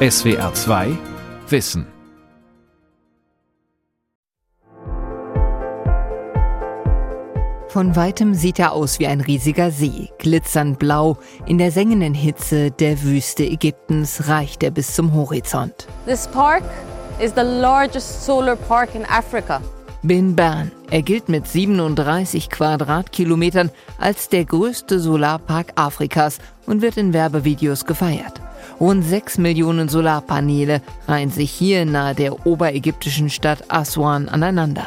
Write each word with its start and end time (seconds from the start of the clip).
SWR 0.00 0.54
2 0.54 0.96
Wissen 1.48 1.84
Von 7.66 7.96
weitem 7.96 8.32
sieht 8.34 8.60
er 8.60 8.74
aus 8.74 9.00
wie 9.00 9.08
ein 9.08 9.20
riesiger 9.20 9.72
See, 9.72 10.08
glitzernd 10.18 10.78
blau. 10.78 11.18
In 11.46 11.58
der 11.58 11.72
sengenden 11.72 12.14
Hitze 12.14 12.70
der 12.70 13.02
Wüste 13.02 13.42
Ägyptens 13.42 14.28
reicht 14.28 14.62
er 14.62 14.70
bis 14.70 14.94
zum 14.94 15.12
Horizont. 15.14 15.88
This 16.06 16.28
park 16.28 16.62
is 17.18 17.32
the 17.34 17.42
largest 17.42 18.24
solar 18.24 18.54
park 18.54 18.94
in 18.94 19.04
Africa. 19.04 19.60
Bin 20.04 20.36
Bern. 20.36 20.70
Er 20.92 21.02
gilt 21.02 21.28
mit 21.28 21.48
37 21.48 22.50
Quadratkilometern 22.50 23.72
als 23.98 24.28
der 24.28 24.44
größte 24.44 25.00
Solarpark 25.00 25.72
Afrikas 25.74 26.38
und 26.66 26.82
wird 26.82 26.98
in 26.98 27.12
Werbevideos 27.12 27.84
gefeiert. 27.84 28.40
Rund 28.80 29.04
6 29.04 29.38
Millionen 29.38 29.88
Solarpaneele 29.88 30.82
reihen 31.08 31.30
sich 31.30 31.50
hier 31.50 31.84
nahe 31.84 32.14
der 32.14 32.46
oberägyptischen 32.46 33.28
Stadt 33.28 33.64
Aswan 33.68 34.28
aneinander. 34.28 34.86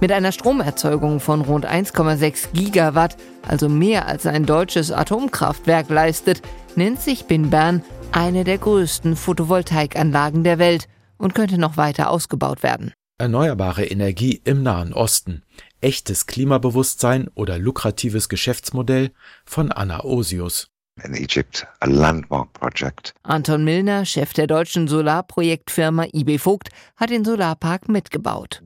Mit 0.00 0.12
einer 0.12 0.30
Stromerzeugung 0.30 1.18
von 1.18 1.40
rund 1.40 1.66
1,6 1.66 2.52
Gigawatt, 2.52 3.16
also 3.46 3.68
mehr 3.68 4.06
als 4.06 4.26
ein 4.26 4.46
deutsches 4.46 4.92
Atomkraftwerk 4.92 5.88
leistet, 5.90 6.42
nennt 6.76 7.00
sich 7.00 7.24
Bin 7.24 7.50
Bern 7.50 7.82
eine 8.12 8.44
der 8.44 8.58
größten 8.58 9.16
Photovoltaikanlagen 9.16 10.44
der 10.44 10.58
Welt 10.58 10.88
und 11.18 11.34
könnte 11.34 11.58
noch 11.58 11.76
weiter 11.76 12.10
ausgebaut 12.10 12.62
werden. 12.62 12.92
Erneuerbare 13.18 13.84
Energie 13.84 14.40
im 14.44 14.62
Nahen 14.62 14.92
Osten. 14.92 15.42
Echtes 15.80 16.26
Klimabewusstsein 16.26 17.28
oder 17.34 17.58
lukratives 17.58 18.28
Geschäftsmodell 18.28 19.10
von 19.44 19.72
Anna 19.72 20.04
Osius. 20.04 20.73
In 21.02 21.12
Egypt, 21.14 21.66
a 21.80 21.86
landmark 21.86 22.52
project. 22.52 23.14
Anton 23.24 23.64
Milner, 23.64 24.04
Chef 24.04 24.32
der 24.32 24.46
deutschen 24.46 24.86
Solarprojektfirma 24.86 26.06
IB 26.12 26.38
Vogt, 26.38 26.68
hat 26.94 27.10
den 27.10 27.24
Solarpark 27.24 27.88
mitgebaut. 27.88 28.62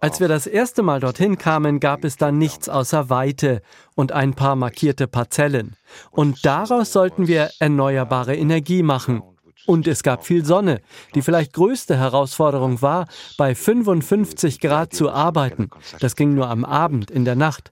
Als 0.00 0.20
wir 0.20 0.26
das 0.26 0.48
erste 0.48 0.82
Mal 0.82 0.98
dorthin 0.98 1.38
kamen, 1.38 1.78
gab 1.78 2.04
es 2.04 2.16
da 2.16 2.32
nichts 2.32 2.68
außer 2.68 3.10
Weite 3.10 3.62
und 3.94 4.10
ein 4.10 4.34
paar 4.34 4.56
markierte 4.56 5.06
Parzellen. 5.06 5.76
Und 6.10 6.44
daraus 6.44 6.92
sollten 6.92 7.28
wir 7.28 7.50
erneuerbare 7.60 8.34
Energie 8.34 8.82
machen. 8.82 9.22
Und 9.68 9.86
es 9.86 10.02
gab 10.02 10.24
viel 10.24 10.46
Sonne. 10.46 10.80
Die 11.14 11.20
vielleicht 11.20 11.52
größte 11.52 11.98
Herausforderung 11.98 12.80
war, 12.80 13.06
bei 13.36 13.54
55 13.54 14.60
Grad 14.60 14.94
zu 14.94 15.10
arbeiten. 15.10 15.68
Das 16.00 16.16
ging 16.16 16.32
nur 16.32 16.48
am 16.48 16.64
Abend, 16.64 17.10
in 17.10 17.26
der 17.26 17.36
Nacht. 17.36 17.70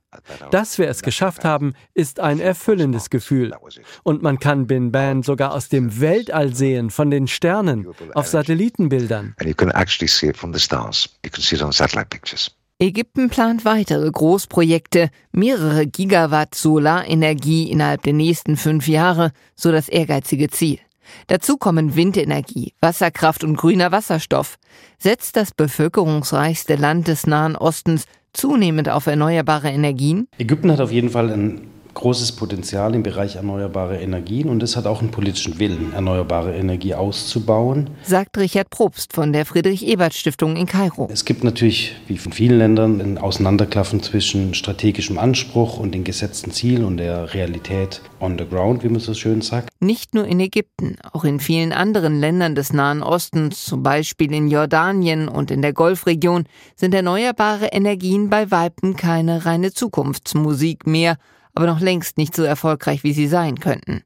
Dass 0.51 0.77
wir 0.77 0.89
es 0.91 1.01
geschafft 1.01 1.43
haben, 1.43 1.73
ist 1.95 2.21
ein 2.21 2.39
erfüllendes 2.39 3.09
Gefühl. 3.09 3.55
Und 4.03 4.23
man 4.23 4.39
kann 4.39 4.67
Bin 4.67 4.93
Ban 4.93 5.23
sogar 5.23 5.55
aus 5.55 5.71
dem 5.71 5.99
Weltall 5.99 6.55
sehen, 6.55 6.91
von 6.91 7.11
den 7.11 7.29
Sternen, 7.29 7.87
auf 8.13 8.27
Satellitenbildern. 8.27 9.35
and 9.39 9.49
you 9.49 9.55
can 9.55 9.71
actually 9.71 10.09
see 10.09 10.29
it 10.29 10.37
from 10.37 10.53
the 10.53 10.61
stars. 10.61 11.09
You 11.25 11.31
can 11.31 11.43
see 11.43 11.57
it 11.57 11.63
on 11.63 11.73
satellite 11.73 12.11
pictures. 12.11 12.51
Ägypten 12.79 13.31
plant 13.31 13.65
weitere 13.65 14.11
Großprojekte, 14.11 15.09
mehrere 15.33 15.87
Gigawatt 15.87 16.55
Solarenergie 16.55 17.71
innerhalb 17.71 18.03
der 18.03 18.13
nächsten 18.13 18.59
fünf 18.59 18.87
Jahre, 18.87 19.33
so 19.55 19.73
das 19.73 19.89
ehrgeizige 19.89 20.51
Ziel. 20.51 20.79
Dazu 21.27 21.57
kommen 21.57 21.97
Windenergie, 21.97 22.73
Wasserkraft 22.81 23.45
und 23.45 23.57
grüner 23.57 23.93
Wasserstoff. 23.93 24.59
Setzt 24.99 25.37
das 25.37 25.53
bevölkerungsreichste 25.53 26.77
Land 26.77 27.09
des 27.09 27.27
Nahen 27.27 27.57
Ostens 27.57 28.07
zunehmend 28.33 28.89
auf 28.89 29.07
erneuerbare 29.07 29.69
Energien? 29.69 30.29
Ägypten 30.39 30.71
hat 30.71 30.81
auf 30.81 30.93
jeden 30.93 31.11
Fall 31.11 31.31
ein 31.31 31.76
großes 31.97 32.33
Potenzial 32.33 32.95
im 32.95 33.03
Bereich 33.03 33.37
erneuerbare 33.37 33.99
Energien 33.99 34.51
und 34.51 34.63
es 34.63 34.77
hat 34.77 34.87
auch 34.87 35.01
einen 35.01 35.11
politischen 35.11 35.59
Willen, 35.59 35.95
erneuerbare 35.95 36.55
Energie 36.55 36.95
auszubauen. 36.95 37.89
sagt 38.03 38.37
Richard 38.37 38.69
Probst 38.69 39.15
von 39.15 39.33
der 39.33 39.47
Friedrich-Ebert-Stiftung 39.47 40.57
in 40.57 40.67
Kairo. 40.67 41.09
Es 41.11 41.25
gibt 41.25 41.43
natürlich, 41.43 41.97
wie 42.07 42.21
in 42.23 42.33
vielen 42.33 42.59
Ländern, 42.59 43.01
ein 43.01 43.19
Auseinanderklaffen 43.19 44.03
zwischen 44.03 44.53
strategischem 44.53 45.19
Anspruch 45.19 45.79
und 45.79 45.95
den 45.95 46.05
gesetzten 46.05 46.51
Zielen 46.51 46.85
und 46.85 46.99
der 46.99 47.33
Realität 47.33 48.03
on 48.21 48.37
the 48.39 48.45
ground, 48.45 48.85
wie 48.85 48.91
man 48.91 49.01
so 49.01 49.15
schön 49.15 49.41
sagt. 49.41 49.71
Nicht 49.81 50.15
nur 50.15 50.27
in 50.27 50.39
Ägypten, 50.39 50.99
auch 51.13 51.25
in 51.25 51.41
vielen 51.41 51.73
anderen 51.73 52.21
Ländern 52.21 52.55
des 52.55 52.75
Nahen 52.75 53.03
Ostens, 53.03 53.65
zum 53.65 53.83
Beispiel 53.83 54.35
in 54.35 54.49
Jordanien 54.49 55.29
und 55.29 55.51
in 55.51 55.63
der 55.63 55.73
Golfregion, 55.73 56.45
sind 56.77 56.95
erneuerbare 56.95 57.69
Energien 57.69 58.29
bei 58.29 58.51
Weitem 58.51 58.97
keine 58.97 59.47
reine 59.47 59.73
Zukunftsmusik 59.73 60.87
mehr, 60.87 61.17
aber 61.57 61.67
noch 61.67 61.81
längst 61.81 62.19
nicht 62.19 62.37
so 62.37 62.43
erfolgreich, 62.45 63.03
wie 63.03 63.15
sie 63.15 63.27
sein 63.27 63.59
könnten. 63.59 64.03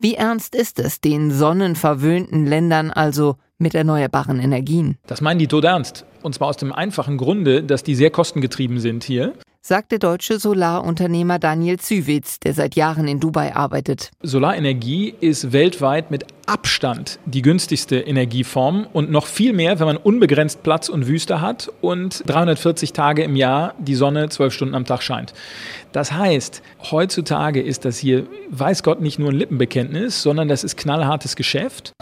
Wie 0.00 0.14
ernst 0.14 0.54
ist 0.54 0.80
es, 0.80 1.00
den 1.00 1.30
sonnenverwöhnten 1.30 2.46
Ländern 2.46 2.90
also 2.90 3.36
mit 3.58 3.74
erneuerbaren 3.74 4.40
Energien? 4.40 4.96
Das 5.06 5.20
meinen 5.20 5.38
die 5.38 5.46
tot 5.46 5.64
ernst. 5.64 6.06
Und 6.22 6.34
zwar 6.34 6.48
aus 6.48 6.56
dem 6.56 6.72
einfachen 6.72 7.18
Grunde, 7.18 7.62
dass 7.62 7.82
die 7.82 7.94
sehr 7.94 8.10
kostengetrieben 8.10 8.80
sind 8.80 9.04
hier. 9.04 9.34
Sagt 9.66 9.92
der 9.92 9.98
deutsche 9.98 10.38
Solarunternehmer 10.38 11.38
Daniel 11.38 11.80
Zywitz, 11.80 12.38
der 12.38 12.52
seit 12.52 12.74
Jahren 12.74 13.08
in 13.08 13.18
Dubai 13.18 13.56
arbeitet. 13.56 14.10
Solarenergie 14.22 15.14
ist 15.20 15.54
weltweit 15.54 16.10
mit 16.10 16.26
Abstand 16.44 17.18
die 17.24 17.40
günstigste 17.40 17.96
Energieform 17.96 18.86
und 18.92 19.10
noch 19.10 19.26
viel 19.26 19.54
mehr, 19.54 19.80
wenn 19.80 19.86
man 19.86 19.96
unbegrenzt 19.96 20.62
Platz 20.62 20.90
und 20.90 21.06
Wüste 21.06 21.40
hat 21.40 21.72
und 21.80 22.24
340 22.26 22.92
Tage 22.92 23.22
im 23.22 23.36
Jahr 23.36 23.72
die 23.78 23.94
Sonne 23.94 24.28
zwölf 24.28 24.52
Stunden 24.52 24.74
am 24.74 24.84
Tag 24.84 25.02
scheint. 25.02 25.32
Das 25.92 26.12
heißt, 26.12 26.60
heutzutage 26.90 27.62
ist 27.62 27.86
das 27.86 27.96
hier, 27.96 28.26
weiß 28.50 28.82
Gott, 28.82 29.00
nicht 29.00 29.18
nur 29.18 29.30
ein 29.30 29.36
Lippenbekenntnis, 29.36 30.20
sondern 30.20 30.48
das 30.48 30.62
ist 30.62 30.76
knallhartes 30.76 31.36
Geschäft. 31.36 31.94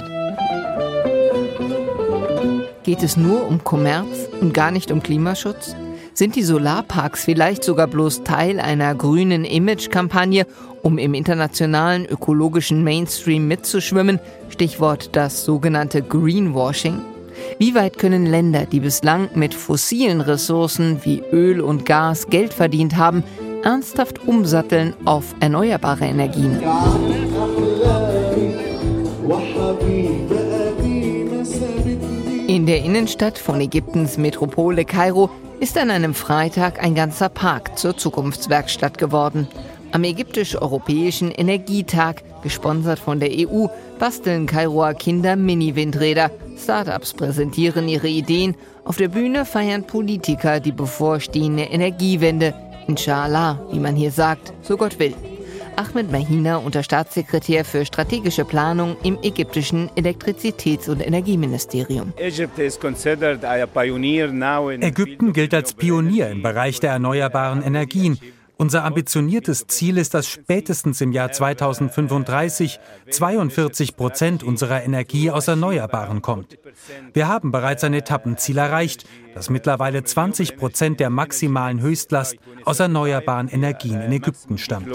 Geht 2.83 3.05
es 3.05 3.17
nur 3.17 3.47
um 3.47 3.63
Kommerz 3.63 4.29
und 4.41 4.53
gar 4.53 4.73
nicht 4.73 4.91
um 4.91 5.01
Klimaschutz? 5.01 5.77
Sind 6.15 6.37
die 6.37 6.43
Solarparks 6.43 7.25
vielleicht 7.25 7.65
sogar 7.65 7.87
bloß 7.87 8.23
Teil 8.23 8.61
einer 8.61 8.95
grünen 8.95 9.45
Image-Kampagne, 9.45 10.47
um 10.83 10.99
im 10.99 11.15
internationalen 11.15 12.05
ökologischen 12.05 12.85
Mainstream 12.85 13.49
mitzuschwimmen? 13.49 14.21
Stichwort 14.51 15.17
das 15.17 15.47
sogenannte 15.47 16.03
Greenwashing. 16.03 17.01
Wie 17.59 17.75
weit 17.75 17.97
können 17.97 18.27
Länder, 18.27 18.67
die 18.67 18.81
bislang 18.81 19.31
mit 19.35 19.55
fossilen 19.55 20.21
Ressourcen 20.21 21.01
wie 21.03 21.23
Öl 21.33 21.63
und 21.63 21.87
Gas 21.87 22.27
Geld 22.29 22.53
verdient 22.53 22.97
haben, 22.99 23.25
ernsthaft 23.65 24.27
umsatteln 24.27 24.93
auf 25.07 25.35
erneuerbare 25.41 26.05
Energien? 26.05 26.61
In 32.49 32.67
der 32.67 32.85
Innenstadt 32.85 33.39
von 33.39 33.63
Ägyptens 33.63 34.19
Metropole 34.19 34.85
Kairo 34.85 35.31
ist 35.63 35.79
an 35.79 35.93
einem 35.93 36.13
Freitag 36.13 36.83
ein 36.83 36.97
ganzer 36.97 37.29
Park 37.29 37.79
zur 37.79 37.97
Zukunftswerkstatt 37.97 38.99
geworden. 38.99 39.47
Am 39.93 40.03
ägyptisch-europäischen 40.03 41.31
Energietag, 41.31 42.25
gesponsert 42.43 42.99
von 42.99 43.21
der 43.21 43.31
EU, 43.31 43.69
basteln 44.01 44.47
Kairoer 44.47 44.95
Kinder 44.95 45.37
Mini-Windräder. 45.37 46.33
Startups 46.59 47.15
präsentieren 47.15 47.89
ihre 47.89 48.09
Ideen. 48.09 48.57
Auf 48.85 48.97
der 48.97 49.07
Bühne 49.07 49.45
feiern 49.45 49.87
Politiker 49.87 50.59
die 50.59 50.73
bevorstehende 50.73 51.63
Energiewende. 51.63 52.55
Inshallah, 52.89 53.61
wie 53.71 53.79
man 53.79 53.95
hier 53.95 54.11
sagt, 54.11 54.53
so 54.63 54.77
Gott 54.77 54.99
will. 54.99 55.15
Ahmed 55.77 56.11
Mahina, 56.11 56.57
Unterstaatssekretär 56.57 57.65
für 57.65 57.85
strategische 57.85 58.45
Planung 58.45 58.97
im 59.03 59.19
ägyptischen 59.23 59.91
Elektrizitäts- 59.97 60.89
und 60.89 61.07
Energieministerium. 61.07 62.13
Ägypten 64.81 65.33
gilt 65.33 65.55
als 65.55 65.75
Pionier 65.75 66.31
im 66.31 66.43
Bereich 66.43 66.81
der 66.81 66.93
erneuerbaren 66.93 67.63
Energien. 67.63 68.19
Unser 68.63 68.85
ambitioniertes 68.85 69.67
Ziel 69.67 69.99
ist, 69.99 70.15
dass 70.15 70.29
spätestens 70.29 71.01
im 71.01 71.11
Jahr 71.11 71.33
2035 71.33 72.79
42 73.11 73.97
Prozent 73.97 74.45
unserer 74.45 74.85
Energie 74.85 75.33
aus 75.33 75.49
Erneuerbaren 75.49 76.23
kommt. 76.23 76.57
Wir 77.13 77.27
haben 77.27 77.51
bereits 77.51 77.83
ein 77.83 77.93
Etappenziel 77.93 78.59
erreicht, 78.59 79.05
dass 79.35 79.51
mittlerweile 79.51 80.05
20 80.05 80.57
Prozent 80.57 81.01
der 81.01 81.11
maximalen 81.11 81.81
Höchstlast 81.81 82.37
aus 82.65 82.79
erneuerbaren 82.79 83.49
Energien 83.49 84.01
in 84.01 84.13
Ägypten 84.13 84.59
stammt. 84.59 84.87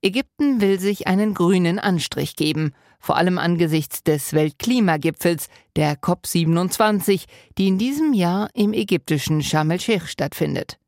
Ägypten 0.00 0.60
will 0.60 0.78
sich 0.78 1.08
einen 1.08 1.34
grünen 1.34 1.80
Anstrich 1.80 2.36
geben, 2.36 2.74
vor 3.00 3.16
allem 3.16 3.38
angesichts 3.38 4.04
des 4.04 4.34
Weltklimagipfels, 4.34 5.48
der 5.74 5.96
COP27, 5.96 7.24
die 7.58 7.66
in 7.66 7.78
diesem 7.78 8.12
Jahr 8.12 8.50
im 8.54 8.72
ägyptischen 8.72 9.42
Sharm 9.42 9.72
el-Sheikh 9.72 10.06
stattfindet. 10.06 10.78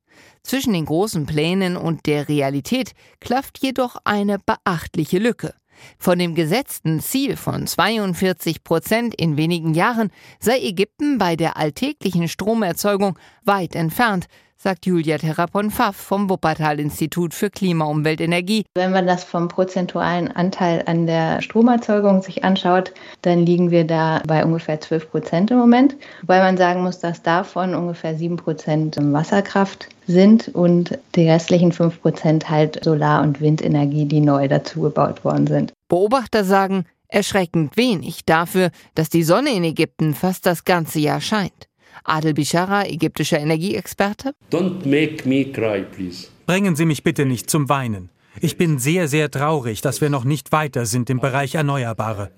Zwischen 0.44 0.74
den 0.74 0.84
großen 0.84 1.24
Plänen 1.24 1.76
und 1.76 2.04
der 2.06 2.28
Realität 2.28 2.92
klafft 3.18 3.58
jedoch 3.62 3.96
eine 4.04 4.38
beachtliche 4.38 5.18
Lücke. 5.18 5.54
Von 5.98 6.18
dem 6.18 6.34
gesetzten 6.34 7.00
Ziel 7.00 7.36
von 7.36 7.66
42 7.66 8.62
Prozent 8.62 9.14
in 9.14 9.36
wenigen 9.36 9.74
Jahren 9.74 10.10
sei 10.38 10.60
Ägypten 10.60 11.18
bei 11.18 11.34
der 11.34 11.56
alltäglichen 11.56 12.28
Stromerzeugung 12.28 13.18
weit 13.44 13.74
entfernt, 13.74 14.26
sagt 14.56 14.86
Julia 14.86 15.18
Terrapon-Pfaff 15.18 15.96
vom 15.96 16.30
Wuppertal-Institut 16.30 17.34
für 17.34 17.50
Klima, 17.50 17.84
Umwelt, 17.84 18.20
Energie. 18.20 18.64
Wenn 18.74 18.92
man 18.92 19.06
das 19.06 19.24
vom 19.24 19.48
prozentualen 19.48 20.30
Anteil 20.30 20.82
an 20.86 21.06
der 21.06 21.42
Stromerzeugung 21.42 22.22
sich 22.22 22.44
anschaut, 22.44 22.92
dann 23.22 23.44
liegen 23.44 23.70
wir 23.70 23.84
da 23.84 24.22
bei 24.26 24.44
ungefähr 24.44 24.80
12 24.80 25.10
Prozent 25.10 25.50
im 25.50 25.58
Moment. 25.58 25.96
Wobei 26.22 26.40
man 26.40 26.56
sagen 26.56 26.82
muss, 26.82 26.98
dass 26.98 27.22
davon 27.22 27.74
ungefähr 27.74 28.14
7 28.16 28.36
Prozent 28.36 28.96
Wasserkraft 29.00 29.88
sind 30.06 30.48
und 30.48 30.98
die 31.14 31.28
restlichen 31.28 31.72
5 31.72 32.00
Prozent 32.00 32.48
halt 32.48 32.82
Solar- 32.84 33.22
und 33.22 33.40
Windenergie, 33.40 34.06
die 34.06 34.20
neu 34.20 34.48
dazugebaut 34.48 35.24
worden 35.24 35.46
sind. 35.46 35.72
Beobachter 35.88 36.44
sagen, 36.44 36.84
erschreckend 37.08 37.76
wenig 37.76 38.24
dafür, 38.24 38.70
dass 38.94 39.08
die 39.08 39.22
Sonne 39.22 39.50
in 39.50 39.64
Ägypten 39.64 40.14
fast 40.14 40.46
das 40.46 40.64
ganze 40.64 40.98
Jahr 41.00 41.20
scheint. 41.20 41.68
Adel 42.02 42.34
Bishara, 42.34 42.86
ägyptischer 42.86 43.38
Energieexperte. 43.38 44.34
Don't 44.50 44.86
make 44.86 45.28
me 45.28 45.44
cry, 45.44 45.84
please. 45.84 46.28
Bringen 46.46 46.76
Sie 46.76 46.84
mich 46.84 47.04
bitte 47.04 47.24
nicht 47.24 47.48
zum 47.48 47.68
Weinen. 47.68 48.10
Ich 48.40 48.56
bin 48.56 48.78
sehr, 48.78 49.08
sehr 49.08 49.30
traurig, 49.30 49.80
dass 49.80 50.00
wir 50.00 50.10
noch 50.10 50.24
nicht 50.24 50.50
weiter 50.50 50.86
sind 50.86 51.08
im 51.08 51.20
Bereich 51.20 51.54
Erneuerbare. 51.54 52.30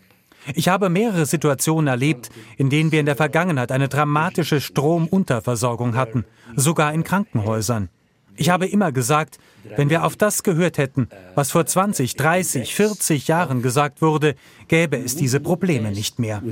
Ich 0.54 0.68
habe 0.68 0.90
mehrere 0.90 1.26
Situationen 1.26 1.88
erlebt, 1.88 2.30
in 2.56 2.70
denen 2.70 2.92
wir 2.92 3.00
in 3.00 3.06
der 3.06 3.16
Vergangenheit 3.16 3.72
eine 3.72 3.88
dramatische 3.88 4.60
Stromunterversorgung 4.60 5.96
hatten, 5.96 6.24
sogar 6.54 6.92
in 6.92 7.02
Krankenhäusern. 7.02 7.88
Ich 8.36 8.50
habe 8.50 8.66
immer 8.66 8.92
gesagt, 8.92 9.38
wenn 9.76 9.90
wir 9.90 10.04
auf 10.04 10.14
das 10.16 10.42
gehört 10.42 10.78
hätten, 10.78 11.08
was 11.34 11.50
vor 11.50 11.66
20, 11.66 12.14
30, 12.14 12.74
40 12.74 13.28
Jahren 13.28 13.62
gesagt 13.62 14.02
wurde, 14.02 14.36
gäbe 14.68 14.98
es 14.98 15.16
diese 15.16 15.40
Probleme 15.40 15.90
nicht 15.90 16.18
mehr. 16.18 16.42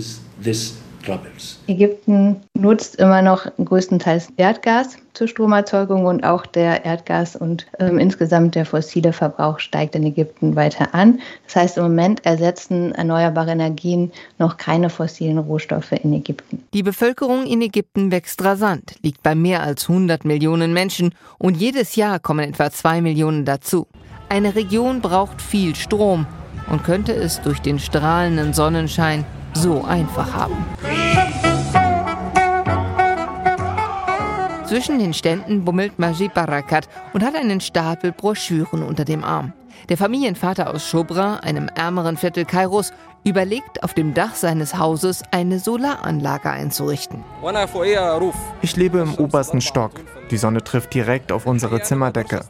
Ägypten 1.66 2.36
nutzt 2.54 2.96
immer 2.96 3.22
noch 3.22 3.46
größtenteils 3.62 4.28
Erdgas 4.36 4.96
zur 5.14 5.28
Stromerzeugung 5.28 6.06
und 6.06 6.24
auch 6.24 6.44
der 6.44 6.84
Erdgas 6.84 7.36
und 7.36 7.66
ähm, 7.78 7.98
insgesamt 7.98 8.54
der 8.54 8.66
fossile 8.66 9.12
Verbrauch 9.12 9.60
steigt 9.60 9.94
in 9.94 10.04
Ägypten 10.04 10.56
weiter 10.56 10.94
an. 10.94 11.20
Das 11.46 11.56
heißt, 11.56 11.78
im 11.78 11.84
Moment 11.84 12.26
ersetzen 12.26 12.92
erneuerbare 12.92 13.52
Energien 13.52 14.12
noch 14.38 14.56
keine 14.56 14.90
fossilen 14.90 15.38
Rohstoffe 15.38 15.92
in 15.92 16.12
Ägypten. 16.12 16.64
Die 16.74 16.82
Bevölkerung 16.82 17.46
in 17.46 17.62
Ägypten 17.62 18.10
wächst 18.10 18.42
rasant, 18.44 18.96
liegt 19.02 19.22
bei 19.22 19.34
mehr 19.34 19.62
als 19.62 19.88
100 19.88 20.24
Millionen 20.24 20.72
Menschen 20.72 21.14
und 21.38 21.56
jedes 21.56 21.96
Jahr 21.96 22.18
kommen 22.18 22.50
etwa 22.50 22.70
2 22.70 23.00
Millionen 23.00 23.44
dazu. 23.44 23.86
Eine 24.28 24.54
Region 24.56 25.00
braucht 25.00 25.40
viel 25.40 25.76
Strom 25.76 26.26
und 26.70 26.82
könnte 26.82 27.12
es 27.12 27.40
durch 27.42 27.60
den 27.60 27.78
strahlenden 27.78 28.52
Sonnenschein 28.52 29.24
so 29.54 29.84
einfach 29.84 30.32
haben. 30.34 30.56
Zwischen 34.66 34.98
den 34.98 35.12
Ständen 35.12 35.64
bummelt 35.64 35.98
Majid 35.98 36.32
Barakat 36.32 36.88
und 37.12 37.22
hat 37.22 37.34
einen 37.34 37.60
Stapel 37.60 38.12
Broschüren 38.12 38.82
unter 38.82 39.04
dem 39.04 39.22
Arm. 39.22 39.52
Der 39.90 39.98
Familienvater 39.98 40.72
aus 40.72 40.88
Shobra, 40.88 41.36
einem 41.36 41.68
ärmeren 41.68 42.16
Viertel 42.16 42.46
Kairos, 42.46 42.92
überlegt, 43.24 43.82
auf 43.82 43.92
dem 43.92 44.14
Dach 44.14 44.34
seines 44.34 44.78
Hauses 44.78 45.22
eine 45.30 45.58
Solaranlage 45.58 46.48
einzurichten. 46.48 47.22
Ich 48.62 48.76
lebe 48.76 48.98
im 49.00 49.14
obersten 49.16 49.60
Stock. 49.60 49.92
Die 50.30 50.38
Sonne 50.38 50.64
trifft 50.64 50.94
direkt 50.94 51.30
auf 51.30 51.44
unsere 51.44 51.82
Zimmerdecke. 51.82 52.40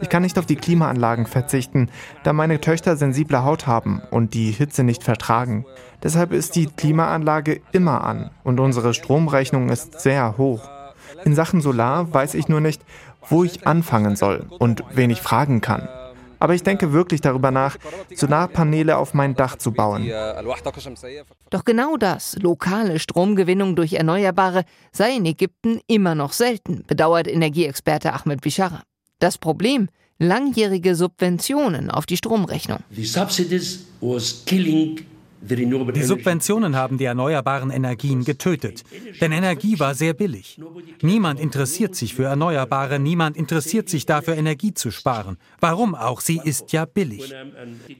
Ich 0.00 0.08
kann 0.08 0.22
nicht 0.22 0.38
auf 0.38 0.46
die 0.46 0.56
Klimaanlagen 0.56 1.26
verzichten, 1.26 1.90
da 2.22 2.32
meine 2.32 2.62
Töchter 2.62 2.96
sensible 2.96 3.44
Haut 3.44 3.66
haben 3.66 4.00
und 4.10 4.32
die 4.32 4.50
Hitze 4.50 4.82
nicht 4.82 5.02
vertragen. 5.02 5.66
Deshalb 6.02 6.32
ist 6.32 6.56
die 6.56 6.66
Klimaanlage 6.66 7.60
immer 7.72 8.04
an 8.04 8.30
und 8.44 8.60
unsere 8.60 8.94
Stromrechnung 8.94 9.68
ist 9.68 10.00
sehr 10.00 10.38
hoch. 10.38 10.62
In 11.24 11.34
Sachen 11.34 11.60
Solar 11.60 12.12
weiß 12.12 12.34
ich 12.34 12.48
nur 12.48 12.60
nicht, 12.60 12.82
wo 13.28 13.44
ich 13.44 13.66
anfangen 13.66 14.16
soll 14.16 14.46
und 14.58 14.82
wen 14.92 15.10
ich 15.10 15.20
fragen 15.20 15.60
kann. 15.60 15.88
Aber 16.40 16.54
ich 16.54 16.62
denke 16.62 16.92
wirklich 16.92 17.20
darüber 17.20 17.50
nach, 17.50 17.76
Solarpaneele 18.14 18.96
auf 18.96 19.12
mein 19.12 19.34
Dach 19.34 19.56
zu 19.56 19.72
bauen. 19.72 20.10
Doch 21.50 21.64
genau 21.64 21.96
das, 21.98 22.36
lokale 22.40 22.98
Stromgewinnung 22.98 23.76
durch 23.76 23.92
Erneuerbare, 23.92 24.64
sei 24.90 25.16
in 25.16 25.26
Ägypten 25.26 25.80
immer 25.86 26.14
noch 26.14 26.32
selten, 26.32 26.84
bedauert 26.86 27.28
Energieexperte 27.28 28.14
Ahmed 28.14 28.40
Bishara. 28.40 28.82
Das 29.18 29.36
Problem, 29.36 29.90
langjährige 30.18 30.94
Subventionen 30.94 31.90
auf 31.90 32.06
die 32.06 32.16
Stromrechnung. 32.16 32.78
The 32.90 33.04
subsidies 33.04 33.86
was 34.00 34.42
killing 34.46 34.98
die 35.42 36.02
Subventionen 36.02 36.76
haben 36.76 36.98
die 36.98 37.04
erneuerbaren 37.04 37.70
Energien 37.70 38.24
getötet, 38.24 38.84
denn 39.20 39.32
Energie 39.32 39.78
war 39.78 39.94
sehr 39.94 40.12
billig. 40.12 40.60
Niemand 41.02 41.40
interessiert 41.40 41.94
sich 41.94 42.14
für 42.14 42.24
Erneuerbare, 42.24 42.98
niemand 42.98 43.36
interessiert 43.36 43.88
sich 43.88 44.04
dafür, 44.04 44.36
Energie 44.36 44.74
zu 44.74 44.90
sparen. 44.90 45.38
Warum 45.60 45.94
auch? 45.94 46.20
Sie 46.20 46.40
ist 46.42 46.72
ja 46.72 46.84
billig. 46.84 47.34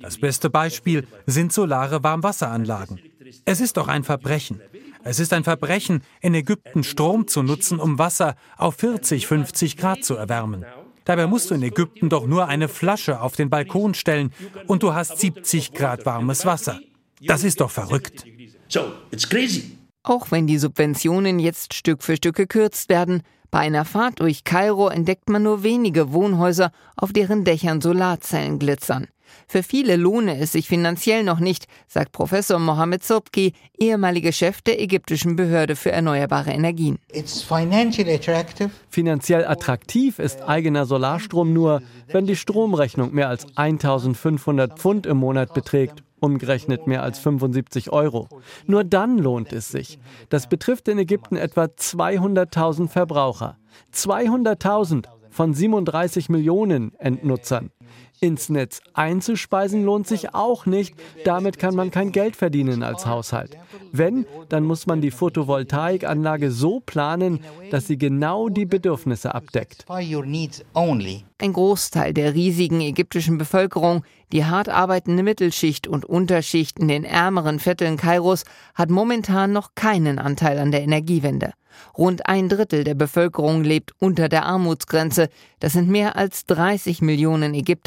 Das 0.02 0.18
beste 0.18 0.50
Beispiel 0.50 1.06
sind 1.26 1.52
solare 1.52 2.02
Warmwasseranlagen. 2.02 3.00
Es 3.44 3.60
ist 3.60 3.76
doch 3.76 3.88
ein 3.88 4.04
Verbrechen. 4.04 4.60
Es 5.02 5.18
ist 5.18 5.32
ein 5.32 5.44
Verbrechen, 5.44 6.02
in 6.20 6.34
Ägypten 6.34 6.84
Strom 6.84 7.26
zu 7.26 7.42
nutzen, 7.42 7.80
um 7.80 7.98
Wasser 7.98 8.34
auf 8.58 8.74
40, 8.76 9.26
50 9.26 9.78
Grad 9.78 10.04
zu 10.04 10.14
erwärmen. 10.14 10.66
Dabei 11.06 11.26
musst 11.26 11.50
du 11.50 11.54
in 11.54 11.62
Ägypten 11.62 12.10
doch 12.10 12.26
nur 12.26 12.48
eine 12.48 12.68
Flasche 12.68 13.20
auf 13.20 13.34
den 13.34 13.48
Balkon 13.48 13.94
stellen 13.94 14.32
und 14.66 14.82
du 14.82 14.92
hast 14.92 15.18
70 15.18 15.72
Grad 15.72 16.04
warmes 16.04 16.44
Wasser. 16.44 16.80
Das 17.20 17.44
ist 17.44 17.60
doch 17.60 17.70
verrückt. 17.70 18.24
Auch 20.02 20.30
wenn 20.30 20.46
die 20.46 20.58
Subventionen 20.58 21.38
jetzt 21.38 21.74
Stück 21.74 22.02
für 22.02 22.16
Stück 22.16 22.36
gekürzt 22.36 22.88
werden, 22.88 23.22
bei 23.50 23.58
einer 23.58 23.84
Fahrt 23.84 24.20
durch 24.20 24.44
Kairo 24.44 24.88
entdeckt 24.88 25.28
man 25.28 25.42
nur 25.42 25.62
wenige 25.62 26.12
Wohnhäuser, 26.12 26.70
auf 26.96 27.12
deren 27.12 27.44
Dächern 27.44 27.80
Solarzellen 27.80 28.58
glitzern. 28.58 29.08
Für 29.46 29.62
viele 29.62 29.96
lohne 29.96 30.38
es 30.38 30.52
sich 30.52 30.68
finanziell 30.68 31.24
noch 31.24 31.40
nicht, 31.40 31.66
sagt 31.88 32.12
Professor 32.12 32.58
Mohamed 32.58 33.04
Sobki, 33.04 33.52
ehemaliger 33.78 34.32
Chef 34.32 34.62
der 34.62 34.80
ägyptischen 34.80 35.36
Behörde 35.36 35.76
für 35.76 35.92
erneuerbare 35.92 36.50
Energien. 36.50 36.98
Finanziell 38.88 39.44
attraktiv 39.46 40.18
ist 40.18 40.42
eigener 40.42 40.86
Solarstrom 40.86 41.52
nur, 41.52 41.82
wenn 42.08 42.26
die 42.26 42.36
Stromrechnung 42.36 43.12
mehr 43.12 43.28
als 43.28 43.46
1500 43.56 44.78
Pfund 44.78 45.06
im 45.06 45.18
Monat 45.18 45.54
beträgt 45.54 46.02
umgerechnet 46.20 46.86
mehr 46.86 47.02
als 47.02 47.18
75 47.18 47.92
Euro. 47.92 48.28
Nur 48.66 48.84
dann 48.84 49.18
lohnt 49.18 49.52
es 49.52 49.68
sich. 49.68 49.98
Das 50.28 50.48
betrifft 50.48 50.88
in 50.88 50.98
Ägypten 50.98 51.36
etwa 51.36 51.64
200.000 51.64 52.88
Verbraucher. 52.88 53.56
200.000 53.94 55.06
von 55.30 55.54
37 55.54 56.28
Millionen 56.28 56.94
Endnutzern. 56.98 57.70
Ins 58.20 58.50
Netz 58.50 58.82
einzuspeisen 58.92 59.82
lohnt 59.82 60.06
sich 60.06 60.34
auch 60.34 60.66
nicht. 60.66 60.94
Damit 61.24 61.58
kann 61.58 61.74
man 61.74 61.90
kein 61.90 62.12
Geld 62.12 62.36
verdienen 62.36 62.82
als 62.82 63.06
Haushalt. 63.06 63.56
Wenn, 63.92 64.26
dann 64.50 64.64
muss 64.64 64.86
man 64.86 65.00
die 65.00 65.10
Photovoltaikanlage 65.10 66.50
so 66.50 66.80
planen, 66.80 67.40
dass 67.70 67.86
sie 67.86 67.96
genau 67.96 68.50
die 68.50 68.66
Bedürfnisse 68.66 69.34
abdeckt. 69.34 69.86
Ein 69.88 71.52
Großteil 71.54 72.12
der 72.12 72.34
riesigen 72.34 72.82
ägyptischen 72.82 73.38
Bevölkerung, 73.38 74.04
die 74.32 74.44
hart 74.44 74.68
arbeitende 74.68 75.22
Mittelschicht 75.22 75.86
und 75.86 76.04
Unterschicht 76.04 76.78
in 76.78 76.88
den 76.88 77.04
ärmeren 77.04 77.58
Vierteln 77.58 77.96
Kairos, 77.96 78.44
hat 78.74 78.90
momentan 78.90 79.52
noch 79.52 79.74
keinen 79.74 80.18
Anteil 80.18 80.58
an 80.58 80.72
der 80.72 80.82
Energiewende. 80.82 81.54
Rund 81.96 82.26
ein 82.26 82.48
Drittel 82.48 82.84
der 82.84 82.94
Bevölkerung 82.94 83.64
lebt 83.64 83.92
unter 83.98 84.28
der 84.28 84.44
Armutsgrenze. 84.46 85.28
Das 85.60 85.72
sind 85.72 85.88
mehr 85.88 86.16
als 86.16 86.44
30 86.46 87.02
Millionen 87.02 87.54
Ägypter. 87.54 87.79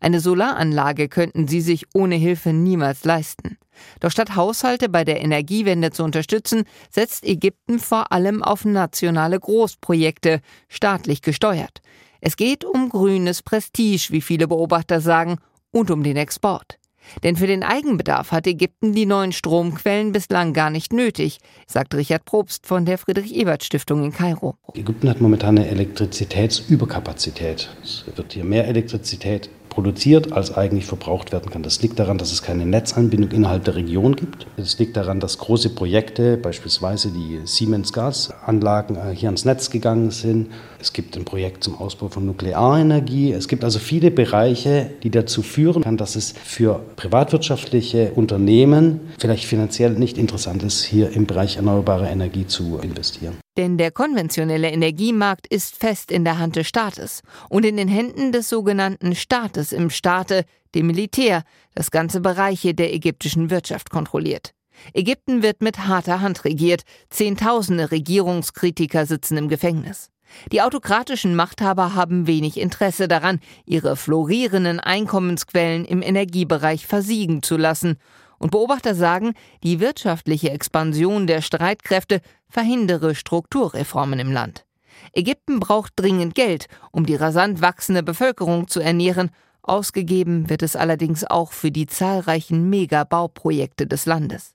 Eine 0.00 0.20
Solaranlage 0.20 1.08
könnten 1.08 1.48
sie 1.48 1.60
sich 1.60 1.86
ohne 1.94 2.16
Hilfe 2.16 2.52
niemals 2.52 3.04
leisten. 3.04 3.58
Doch 4.00 4.10
statt 4.10 4.34
Haushalte 4.34 4.88
bei 4.88 5.04
der 5.04 5.20
Energiewende 5.20 5.90
zu 5.90 6.04
unterstützen, 6.04 6.64
setzt 6.90 7.24
Ägypten 7.24 7.78
vor 7.78 8.12
allem 8.12 8.42
auf 8.42 8.64
nationale 8.64 9.38
Großprojekte, 9.38 10.40
staatlich 10.68 11.22
gesteuert. 11.22 11.80
Es 12.20 12.36
geht 12.36 12.64
um 12.64 12.88
grünes 12.88 13.42
Prestige, 13.42 14.08
wie 14.10 14.20
viele 14.20 14.48
Beobachter 14.48 15.00
sagen, 15.00 15.38
und 15.70 15.90
um 15.90 16.02
den 16.02 16.16
Export. 16.16 16.77
Denn 17.22 17.36
für 17.36 17.46
den 17.46 17.62
Eigenbedarf 17.62 18.32
hat 18.32 18.46
Ägypten 18.46 18.92
die 18.92 19.06
neuen 19.06 19.32
Stromquellen 19.32 20.12
bislang 20.12 20.52
gar 20.52 20.70
nicht 20.70 20.92
nötig, 20.92 21.38
sagt 21.66 21.94
Richard 21.94 22.24
Probst 22.24 22.66
von 22.66 22.84
der 22.84 22.98
Friedrich-Ebert-Stiftung 22.98 24.04
in 24.04 24.12
Kairo. 24.12 24.56
Ägypten 24.74 25.08
hat 25.08 25.20
momentan 25.20 25.58
eine 25.58 25.68
Elektrizitätsüberkapazität. 25.68 27.68
Es 27.82 28.04
wird 28.14 28.32
hier 28.32 28.44
mehr 28.44 28.68
Elektrizität 28.68 29.50
produziert, 29.78 30.32
als 30.32 30.56
eigentlich 30.56 30.86
verbraucht 30.86 31.30
werden 31.30 31.50
kann. 31.50 31.62
Das 31.62 31.80
liegt 31.82 32.00
daran, 32.00 32.18
dass 32.18 32.32
es 32.32 32.42
keine 32.42 32.66
Netzanbindung 32.66 33.30
innerhalb 33.30 33.62
der 33.62 33.76
Region 33.76 34.16
gibt. 34.16 34.48
Es 34.56 34.76
liegt 34.80 34.96
daran, 34.96 35.20
dass 35.20 35.38
große 35.38 35.70
Projekte, 35.70 36.36
beispielsweise 36.36 37.12
die 37.12 37.42
Siemens 37.44 37.92
Gasanlagen, 37.92 38.96
äh, 38.96 39.14
hier 39.14 39.28
ans 39.28 39.44
Netz 39.44 39.70
gegangen 39.70 40.10
sind 40.10 40.50
Es 40.80 40.92
gibt 40.92 41.16
ein 41.16 41.24
Projekt 41.24 41.64
zum 41.64 41.76
Ausbau 41.76 42.08
von 42.08 42.24
Nuklearenergie. 42.24 43.32
Es 43.32 43.48
gibt 43.48 43.64
also 43.64 43.78
viele 43.80 44.10
Bereiche, 44.10 44.90
die 45.02 45.10
dazu 45.10 45.42
führen 45.42 45.82
kann, 45.82 45.96
dass 45.96 46.14
es 46.14 46.32
für 46.32 46.80
privatwirtschaftliche 46.94 48.12
Unternehmen 48.14 49.00
vielleicht 49.18 49.44
finanziell 49.44 49.90
nicht 49.92 50.18
interessant 50.18 50.62
ist, 50.62 50.84
hier 50.84 51.10
im 51.10 51.26
Bereich 51.26 51.56
erneuerbare 51.56 52.08
Energie 52.08 52.46
zu 52.46 52.78
investieren. 52.78 53.38
Denn 53.56 53.76
der 53.76 53.90
konventionelle 53.90 54.70
Energiemarkt 54.70 55.48
ist 55.48 55.74
fest 55.74 56.12
in 56.12 56.24
der 56.24 56.38
Hand 56.38 56.54
des 56.54 56.68
Staates 56.68 57.22
und 57.48 57.64
in 57.64 57.76
den 57.76 57.88
Händen 57.88 58.30
des 58.30 58.48
sogenannten 58.48 59.16
Staates 59.16 59.72
im 59.72 59.90
Staate, 59.90 60.44
dem 60.76 60.86
Militär, 60.86 61.42
das 61.74 61.90
ganze 61.90 62.20
Bereiche 62.20 62.74
der 62.74 62.94
ägyptischen 62.94 63.50
Wirtschaft 63.50 63.90
kontrolliert. 63.90 64.52
Ägypten 64.94 65.42
wird 65.42 65.60
mit 65.60 65.88
harter 65.88 66.20
Hand 66.20 66.44
regiert, 66.44 66.82
Zehntausende 67.10 67.90
Regierungskritiker 67.90 69.06
sitzen 69.06 69.36
im 69.36 69.48
Gefängnis. 69.48 70.10
Die 70.52 70.62
autokratischen 70.62 71.34
Machthaber 71.34 71.94
haben 71.94 72.26
wenig 72.26 72.58
Interesse 72.58 73.08
daran, 73.08 73.40
ihre 73.66 73.96
florierenden 73.96 74.80
Einkommensquellen 74.80 75.84
im 75.84 76.02
Energiebereich 76.02 76.86
versiegen 76.86 77.42
zu 77.42 77.56
lassen, 77.56 77.98
und 78.38 78.52
Beobachter 78.52 78.94
sagen, 78.94 79.34
die 79.64 79.80
wirtschaftliche 79.80 80.50
Expansion 80.50 81.26
der 81.26 81.42
Streitkräfte 81.42 82.20
verhindere 82.48 83.14
Strukturreformen 83.14 84.20
im 84.20 84.30
Land. 84.30 84.64
Ägypten 85.12 85.60
braucht 85.60 85.94
dringend 85.96 86.34
Geld, 86.34 86.66
um 86.92 87.06
die 87.06 87.14
rasant 87.14 87.60
wachsende 87.60 88.02
Bevölkerung 88.02 88.68
zu 88.68 88.80
ernähren, 88.80 89.30
ausgegeben 89.62 90.48
wird 90.48 90.62
es 90.62 90.76
allerdings 90.76 91.24
auch 91.24 91.52
für 91.52 91.70
die 91.70 91.86
zahlreichen 91.86 92.70
Megabauprojekte 92.70 93.86
des 93.86 94.06
Landes. 94.06 94.54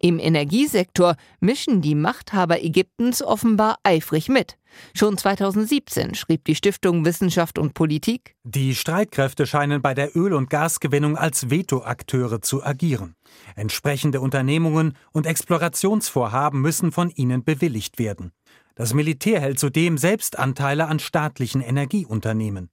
Im 0.00 0.18
Energiesektor 0.18 1.16
mischen 1.40 1.82
die 1.82 1.94
Machthaber 1.94 2.62
Ägyptens 2.62 3.22
offenbar 3.22 3.78
eifrig 3.82 4.28
mit. 4.28 4.56
Schon 4.94 5.16
2017 5.16 6.14
schrieb 6.14 6.44
die 6.44 6.54
Stiftung 6.54 7.04
Wissenschaft 7.04 7.58
und 7.58 7.74
Politik 7.74 8.34
Die 8.44 8.74
Streitkräfte 8.74 9.46
scheinen 9.46 9.82
bei 9.82 9.94
der 9.94 10.16
Öl- 10.16 10.34
und 10.34 10.50
Gasgewinnung 10.50 11.16
als 11.16 11.50
Vetoakteure 11.50 12.42
zu 12.42 12.62
agieren. 12.62 13.14
Entsprechende 13.54 14.20
Unternehmungen 14.20 14.94
und 15.12 15.26
Explorationsvorhaben 15.26 16.60
müssen 16.60 16.92
von 16.92 17.10
ihnen 17.10 17.44
bewilligt 17.44 17.98
werden. 17.98 18.32
Das 18.74 18.92
Militär 18.92 19.40
hält 19.40 19.58
zudem 19.58 19.96
selbst 19.96 20.38
Anteile 20.38 20.86
an 20.86 20.98
staatlichen 20.98 21.62
Energieunternehmen. 21.62 22.70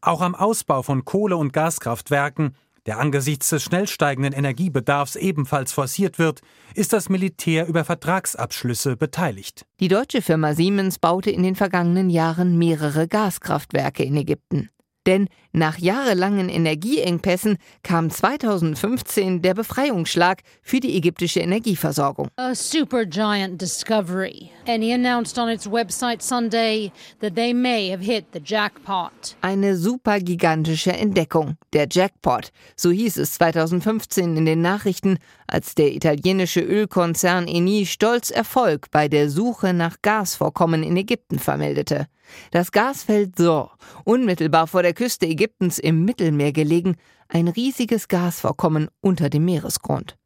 Auch 0.00 0.20
am 0.20 0.34
Ausbau 0.34 0.82
von 0.82 1.04
Kohle- 1.04 1.36
und 1.36 1.52
Gaskraftwerken 1.52 2.54
der 2.88 2.98
angesichts 2.98 3.50
des 3.50 3.62
schnell 3.62 3.86
steigenden 3.86 4.32
Energiebedarfs 4.32 5.14
ebenfalls 5.14 5.72
forciert 5.72 6.18
wird, 6.18 6.40
ist 6.74 6.94
das 6.94 7.10
Militär 7.10 7.66
über 7.66 7.84
Vertragsabschlüsse 7.84 8.96
beteiligt. 8.96 9.66
Die 9.78 9.88
deutsche 9.88 10.22
Firma 10.22 10.54
Siemens 10.54 10.98
baute 10.98 11.30
in 11.30 11.42
den 11.42 11.54
vergangenen 11.54 12.08
Jahren 12.08 12.56
mehrere 12.56 13.06
Gaskraftwerke 13.06 14.04
in 14.04 14.16
Ägypten. 14.16 14.70
Denn 15.06 15.28
nach 15.52 15.78
jahrelangen 15.78 16.48
Energieengpässen 16.48 17.56
kam 17.82 18.10
2015 18.10 19.40
der 19.40 19.54
Befreiungsschlag 19.54 20.42
für 20.62 20.78
die 20.78 20.96
ägyptische 20.96 21.40
Energieversorgung. 21.40 22.28
A 22.36 22.54
supergiant 22.54 23.60
discovery. 23.60 24.50
And 24.66 24.84
he 24.84 24.92
announced 24.92 25.38
on 25.38 25.48
its 25.48 25.66
website 25.66 26.22
Sunday 26.22 26.92
that 27.20 27.34
they 27.34 27.54
may 27.54 27.90
have 27.90 28.04
hit 28.04 28.26
the 28.32 28.40
jackpot. 28.44 29.36
Eine 29.40 29.76
supergigantische 29.76 30.92
Entdeckung, 30.92 31.56
der 31.72 31.88
Jackpot, 31.90 32.52
so 32.76 32.90
hieß 32.90 33.16
es 33.16 33.32
2015 33.34 34.36
in 34.36 34.44
den 34.44 34.60
Nachrichten, 34.60 35.18
als 35.46 35.74
der 35.74 35.94
italienische 35.94 36.60
Ölkonzern 36.60 37.48
Eni 37.48 37.86
stolz 37.86 38.30
Erfolg 38.30 38.90
bei 38.90 39.08
der 39.08 39.30
Suche 39.30 39.72
nach 39.72 39.96
Gasvorkommen 40.02 40.82
in 40.82 40.96
Ägypten 40.96 41.38
vermeldete. 41.38 42.06
Das 42.50 42.72
Gasfeld 42.72 43.38
Sor, 43.38 43.78
unmittelbar 44.04 44.66
vor 44.66 44.82
der 44.82 44.92
Küste 44.92 45.24
Ägyptens 45.24 45.37
im 45.78 46.04
Mittelmeer 46.04 46.52
gelegen, 46.52 46.96
ein 47.28 47.48
riesiges 47.48 48.08
Gasvorkommen 48.08 48.88
unter 49.00 49.30
dem 49.30 49.44
Meeresgrund. 49.44 50.16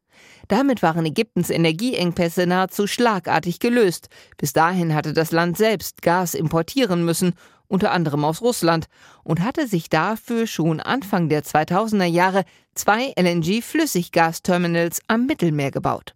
Damit 0.49 0.83
waren 0.83 1.07
Ägyptens 1.07 1.50
Energieengpässe 1.50 2.47
nahezu 2.47 2.87
schlagartig 2.87 3.59
gelöst. 3.59 4.09
Bis 4.37 4.52
dahin 4.52 4.95
hatte 4.95 5.12
das 5.12 5.33
Land 5.33 5.57
selbst 5.57 6.02
Gas 6.02 6.35
importieren 6.35 7.04
müssen, 7.04 7.35
unter 7.69 7.92
anderem 7.92 8.25
aus 8.25 8.42
Russland, 8.42 8.87
und 9.25 9.40
hatte 9.40 9.66
sich 9.66 9.88
dafür 9.88 10.47
schon 10.47 10.81
Anfang 10.81 11.28
der 11.28 11.42
2000er 11.42 12.04
Jahre 12.04 12.45
zwei 12.75 13.12
LNG-Flüssiggasterminals 13.19 15.00
am 15.09 15.26
Mittelmeer 15.26 15.71
gebaut. 15.71 16.14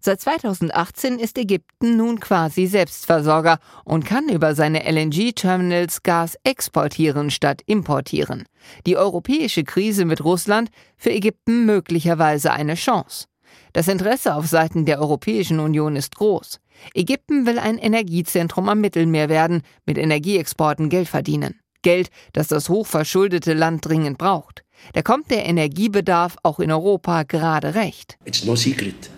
Seit 0.00 0.20
2018 0.20 1.18
ist 1.18 1.38
Ägypten 1.38 1.96
nun 1.96 2.20
quasi 2.20 2.66
Selbstversorger 2.66 3.58
und 3.84 4.04
kann 4.04 4.28
über 4.28 4.54
seine 4.54 4.84
LNG-Terminals 4.90 6.02
Gas 6.02 6.36
exportieren 6.44 7.30
statt 7.30 7.62
importieren. 7.66 8.44
Die 8.86 8.96
europäische 8.96 9.64
Krise 9.64 10.04
mit 10.04 10.24
Russland 10.24 10.70
für 10.96 11.10
Ägypten 11.10 11.66
möglicherweise 11.66 12.52
eine 12.52 12.74
Chance. 12.74 13.26
Das 13.72 13.88
Interesse 13.88 14.34
auf 14.34 14.46
Seiten 14.46 14.84
der 14.86 15.00
Europäischen 15.00 15.60
Union 15.60 15.96
ist 15.96 16.16
groß. 16.16 16.60
Ägypten 16.94 17.46
will 17.46 17.58
ein 17.58 17.78
Energiezentrum 17.78 18.68
am 18.68 18.80
Mittelmeer 18.80 19.28
werden, 19.28 19.62
mit 19.86 19.98
Energieexporten 19.98 20.88
Geld 20.88 21.08
verdienen. 21.08 21.60
Geld, 21.82 22.10
das 22.32 22.48
das 22.48 22.68
hochverschuldete 22.68 23.54
Land 23.54 23.86
dringend 23.86 24.18
braucht. 24.18 24.64
Da 24.92 25.02
kommt 25.02 25.30
der 25.30 25.46
Energiebedarf 25.46 26.36
auch 26.42 26.58
in 26.58 26.72
Europa 26.72 27.22
gerade 27.22 27.74
recht. 27.74 28.18
It's 28.24 28.44
no 28.44 28.56
secret. 28.56 29.10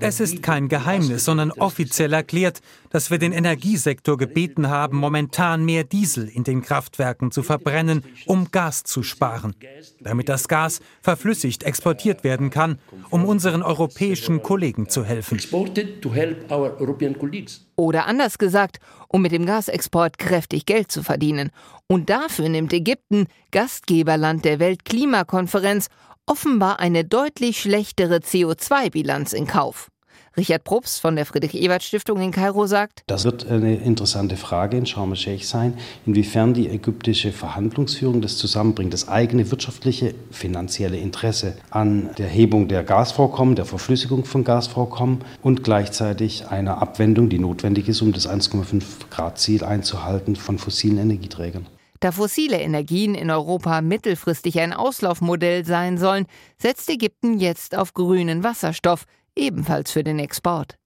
Es 0.00 0.18
ist 0.20 0.42
kein 0.42 0.68
Geheimnis, 0.68 1.24
sondern 1.24 1.52
offiziell 1.52 2.12
erklärt, 2.12 2.60
dass 2.90 3.10
wir 3.10 3.18
den 3.18 3.32
Energiesektor 3.32 4.16
gebeten 4.16 4.68
haben, 4.68 4.96
momentan 4.96 5.64
mehr 5.64 5.84
Diesel 5.84 6.28
in 6.28 6.44
den 6.44 6.62
Kraftwerken 6.62 7.30
zu 7.30 7.42
verbrennen, 7.42 8.02
um 8.26 8.50
Gas 8.50 8.82
zu 8.82 9.02
sparen, 9.02 9.54
damit 10.00 10.28
das 10.28 10.48
Gas 10.48 10.80
verflüssigt 11.00 11.62
exportiert 11.62 12.24
werden 12.24 12.50
kann, 12.50 12.78
um 13.10 13.24
unseren 13.24 13.62
europäischen 13.62 14.42
Kollegen 14.42 14.88
zu 14.88 15.04
helfen. 15.04 15.40
Oder 17.76 18.06
anders 18.06 18.38
gesagt, 18.38 18.78
um 19.08 19.22
mit 19.22 19.32
dem 19.32 19.46
Gasexport 19.46 20.18
kräftig 20.18 20.66
Geld 20.66 20.90
zu 20.90 21.02
verdienen. 21.02 21.50
Und 21.86 22.10
dafür 22.10 22.48
nimmt 22.48 22.72
Ägypten, 22.72 23.26
Gastgeberland 23.50 24.44
der 24.44 24.58
Weltklimakonferenz, 24.58 25.88
offenbar 26.26 26.80
eine 26.80 27.04
deutlich 27.04 27.60
schlechtere 27.60 28.16
CO2-Bilanz 28.16 29.32
in 29.32 29.46
Kauf. 29.46 29.88
Richard 30.34 30.64
Probst 30.64 31.00
von 31.02 31.14
der 31.14 31.26
Friedrich-Ebert-Stiftung 31.26 32.18
in 32.20 32.30
Kairo 32.30 32.66
sagt, 32.66 33.02
Das 33.06 33.24
wird 33.26 33.46
eine 33.46 33.76
interessante 33.76 34.36
Frage 34.36 34.78
in 34.78 34.86
Sharm 34.86 35.10
el-Sheikh 35.10 35.44
sein, 35.44 35.74
inwiefern 36.06 36.54
die 36.54 36.70
ägyptische 36.70 37.32
Verhandlungsführung 37.32 38.22
das 38.22 38.38
zusammenbringt, 38.38 38.94
das 38.94 39.08
eigene 39.08 39.50
wirtschaftliche, 39.50 40.14
finanzielle 40.30 40.96
Interesse 40.96 41.56
an 41.68 42.10
der 42.16 42.28
Hebung 42.28 42.66
der 42.68 42.82
Gasvorkommen, 42.82 43.56
der 43.56 43.66
Verflüssigung 43.66 44.24
von 44.24 44.42
Gasvorkommen 44.42 45.18
und 45.42 45.64
gleichzeitig 45.64 46.46
einer 46.48 46.80
Abwendung, 46.80 47.28
die 47.28 47.38
notwendig 47.38 47.88
ist, 47.88 48.00
um 48.00 48.12
das 48.12 48.26
1,5 48.26 48.82
Grad 49.10 49.38
Ziel 49.38 49.64
einzuhalten 49.64 50.36
von 50.36 50.58
fossilen 50.58 50.96
Energieträgern. 50.96 51.66
Da 52.02 52.10
fossile 52.10 52.60
Energien 52.60 53.14
in 53.14 53.30
Europa 53.30 53.80
mittelfristig 53.80 54.58
ein 54.58 54.72
Auslaufmodell 54.72 55.64
sein 55.64 55.98
sollen, 55.98 56.26
setzt 56.58 56.90
Ägypten 56.90 57.38
jetzt 57.38 57.78
auf 57.78 57.94
grünen 57.94 58.42
Wasserstoff, 58.42 59.04
ebenfalls 59.36 59.92
für 59.92 60.02
den 60.02 60.18
Export. 60.18 60.76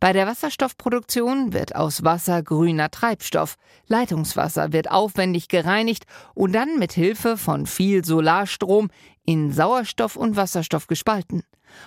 Bei 0.00 0.12
der 0.12 0.26
Wasserstoffproduktion 0.26 1.54
wird 1.54 1.74
aus 1.74 2.04
Wasser 2.04 2.42
grüner 2.42 2.90
Treibstoff. 2.90 3.56
Leitungswasser 3.88 4.74
wird 4.74 4.90
aufwendig 4.90 5.48
gereinigt 5.48 6.04
und 6.34 6.52
dann 6.52 6.78
mit 6.78 6.92
Hilfe 6.92 7.38
von 7.38 7.64
viel 7.64 8.04
Solarstrom 8.04 8.90
in 9.24 9.52
Sauerstoff 9.52 10.14
und 10.14 10.36
Wasserstoff 10.36 10.88
gespalten. 10.88 11.42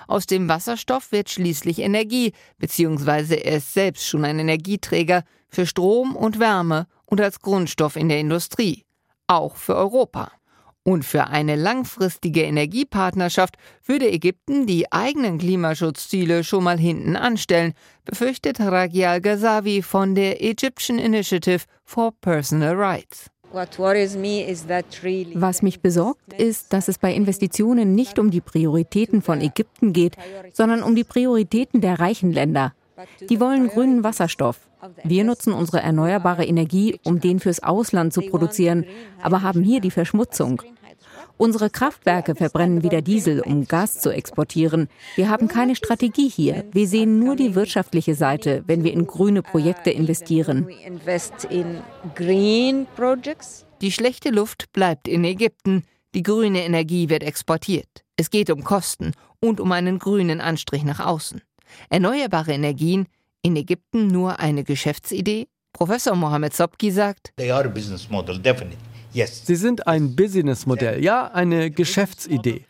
Aus 0.08 0.25
dem 0.25 0.50
Wasserstoff 0.50 1.12
wird 1.12 1.29
schließlich 1.29 1.79
Energie, 1.79 2.34
beziehungsweise 2.58 3.36
er 3.36 3.58
ist 3.58 3.74
selbst 3.74 4.08
schon 4.08 4.25
ein 4.25 4.39
Energieträger 4.39 5.24
für 5.50 5.65
Strom 5.65 6.15
und 6.15 6.39
Wärme 6.39 6.88
und 7.05 7.22
als 7.22 7.39
Grundstoff 7.39 7.96
in 7.96 8.10
der 8.10 8.19
Industrie. 8.19 8.86
Auch 9.27 9.55
für 9.55 9.75
Europa. 9.75 10.31
Und 10.84 11.03
für 11.03 11.27
eine 11.27 11.55
langfristige 11.55 12.43
Energiepartnerschaft 12.43 13.58
würde 13.86 14.10
Ägypten 14.10 14.65
die 14.65 14.91
eigenen 14.91 15.38
Klimaschutzziele 15.38 16.43
schon 16.43 16.63
mal 16.63 16.79
hinten 16.79 17.15
anstellen, 17.15 17.74
befürchtet 18.05 18.60
Ragi 18.60 19.05
Al-Ghazavi 19.05 19.81
von 19.81 20.15
der 20.15 20.41
Egyptian 20.43 20.98
Initiative 20.98 21.65
for 21.84 22.12
Personal 22.22 22.75
Rights. 22.75 23.29
Was 25.36 25.62
mich 25.62 25.82
besorgt, 25.82 26.34
ist, 26.34 26.74
dass 26.74 26.88
es 26.88 26.98
bei 26.98 27.13
Investitionen 27.13 27.96
nicht 27.96 28.20
um 28.20 28.32
die 28.32 28.41
Prioritäten 28.41 29.22
von 29.22 29.41
Ägypten 29.41 29.94
geht, 29.94 30.18
sondern 30.53 30.84
um 30.84 30.96
die 30.96 31.03
Prioritäten 31.03 31.82
der 31.82 32.00
reichen 32.00 32.32
Länder. 32.32 32.74
Die 33.29 33.39
wollen 33.39 33.68
grünen 33.68 34.03
Wasserstoff. 34.03 34.60
Wir 35.03 35.24
nutzen 35.24 35.53
unsere 35.53 35.82
erneuerbare 35.82 36.46
Energie, 36.46 37.00
um 37.03 37.20
den 37.20 37.39
fürs 37.39 37.62
Ausland 37.62 38.13
zu 38.13 38.22
produzieren, 38.22 38.86
aber 39.22 39.41
haben 39.41 39.63
hier 39.63 39.82
die 39.82 39.91
Verschmutzung. 39.91 40.62
Unsere 41.41 41.69
Kraftwerke 41.69 42.36
verbrennen 42.36 42.84
wieder 42.84 43.01
Diesel, 43.01 43.39
um 43.39 43.65
Gas 43.65 44.01
zu 44.01 44.10
exportieren. 44.10 44.89
Wir 45.15 45.29
haben 45.29 45.48
keine 45.48 45.77
Strategie 45.77 46.27
hier. 46.27 46.65
Wir 46.74 46.86
sehen 46.86 47.17
nur 47.17 47.38
die 47.38 47.55
wirtschaftliche 47.55 48.13
Seite, 48.13 48.62
wenn 48.67 48.84
wir 48.84 48.91
in 48.91 49.08
grüne 49.08 49.41
Projekte 49.41 49.89
investieren. 49.89 50.67
Die 53.81 53.91
schlechte 53.93 54.29
Luft 54.31 54.74
bleibt 54.74 55.08
in 55.08 55.24
Ägypten. 55.24 55.84
Die 56.13 56.24
grüne 56.24 56.65
Energie 56.65 57.08
wird 57.08 57.24
exportiert. 57.24 58.03
Es 58.17 58.29
geht 58.31 58.50
um 58.50 58.65
Kosten 58.65 59.13
und 59.39 59.62
um 59.62 59.72
einen 59.72 59.98
grünen 59.98 60.41
Anstrich 60.41 60.84
nach 60.84 61.00
außen. 61.00 61.41
Erneuerbare 61.89 62.51
Energien 62.51 63.08
in 63.43 63.55
Ägypten 63.55 64.08
nur 64.08 64.41
eine 64.41 64.65
Geschäftsidee? 64.65 65.48
Professor 65.72 66.17
Mohamed 66.17 66.53
Sobki 66.53 66.91
sagt, 66.91 67.31
Sie 69.46 69.56
sind 69.56 69.88
ein 69.88 70.16
Businessmodell, 70.16 71.04
ja, 71.04 71.28
eine 71.32 71.72
Geschäftsidee. 71.72 72.66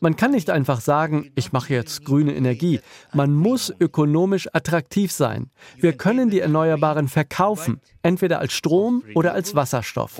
Man 0.00 0.16
kann 0.16 0.32
nicht 0.32 0.50
einfach 0.50 0.80
sagen, 0.80 1.30
ich 1.34 1.52
mache 1.52 1.74
jetzt 1.74 2.04
grüne 2.04 2.34
Energie. 2.34 2.80
Man 3.12 3.32
muss 3.32 3.72
ökonomisch 3.80 4.48
attraktiv 4.52 5.12
sein. 5.12 5.50
Wir 5.76 5.92
können 5.94 6.30
die 6.30 6.40
Erneuerbaren 6.40 7.08
verkaufen, 7.08 7.80
entweder 8.02 8.38
als 8.38 8.52
Strom 8.52 9.02
oder 9.14 9.34
als 9.34 9.54
Wasserstoff. 9.54 10.18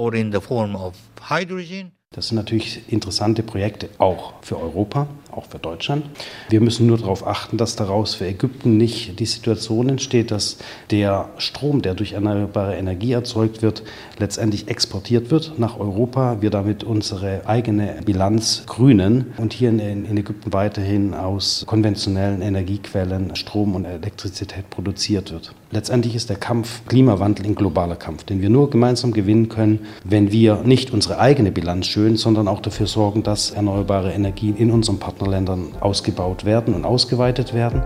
Das 2.11 2.28
sind 2.28 2.37
natürlich 2.37 2.93
interessante 2.93 3.43
Projekte 3.43 3.88
auch 3.99 4.35
für 4.43 4.57
Europa, 4.61 5.09
auch 5.37 5.47
für 5.47 5.59
Deutschland. 5.59 6.07
Wir 6.49 6.61
müssen 6.61 6.87
nur 6.87 6.99
darauf 6.99 7.26
achten, 7.26 7.57
dass 7.57 7.76
daraus 7.76 8.14
für 8.14 8.26
Ägypten 8.26 8.76
nicht 8.76 9.19
die 9.21 9.26
Situation 9.26 9.88
entsteht, 9.88 10.31
dass 10.31 10.59
der 10.91 11.29
Strom, 11.38 11.83
der 11.83 11.95
durch 11.95 12.12
erneuerbare 12.12 12.76
Energie 12.76 13.12
erzeugt 13.12 13.62
wird, 13.62 13.83
letztendlich 14.19 14.69
exportiert 14.69 15.31
wird 15.31 15.59
nach 15.59 15.79
Europa. 15.79 16.38
Wir 16.41 16.50
damit 16.50 16.85
unsere 16.85 17.47
eigene 17.47 17.97
Bilanz 18.05 18.64
grünen 18.67 19.33
und 19.37 19.53
hier 19.53 19.69
in, 19.69 20.17
Ägypten 20.17 20.53
weiterhin 20.53 21.14
aus 21.14 21.64
konventionellen 21.67 22.41
Energiequellen 22.41 23.35
Strom 23.37 23.75
und 23.75 23.85
Elektrizität 23.85 24.71
produziert 24.71 25.33
wird. 25.33 25.55
Letztendlich 25.71 26.14
ist 26.14 26.31
der 26.31 26.37
Kampf 26.37 26.87
Klimawandel 26.87 27.47
ein 27.47 27.57
globaler 27.57 27.97
Kampf, 27.97 28.23
den 28.23 28.41
wir 28.41 28.49
nur 28.49 28.71
gemeinsam 28.71 29.12
gewinnen 29.12 29.49
können, 29.49 29.81
wenn 30.05 30.31
wir 30.31 30.62
nicht 30.64 30.93
unsere 30.93 31.19
eigene 31.19 31.50
Bilanz 31.50 31.87
schön, 31.87 32.17
sondern 32.17 32.47
auch 32.47 32.61
dafür 32.61 32.87
sorgen, 32.87 33.25
dass 33.25 33.50
erneuerbare 33.50 34.12
Energien 34.12 34.57
in 34.57 34.71
unseren 34.71 34.99
Partnerländern 35.25 35.75
ausgebaut 35.81 36.45
werden 36.45 36.75
und 36.75 36.85
ausgeweitet 36.85 37.54
werden. 37.54 37.83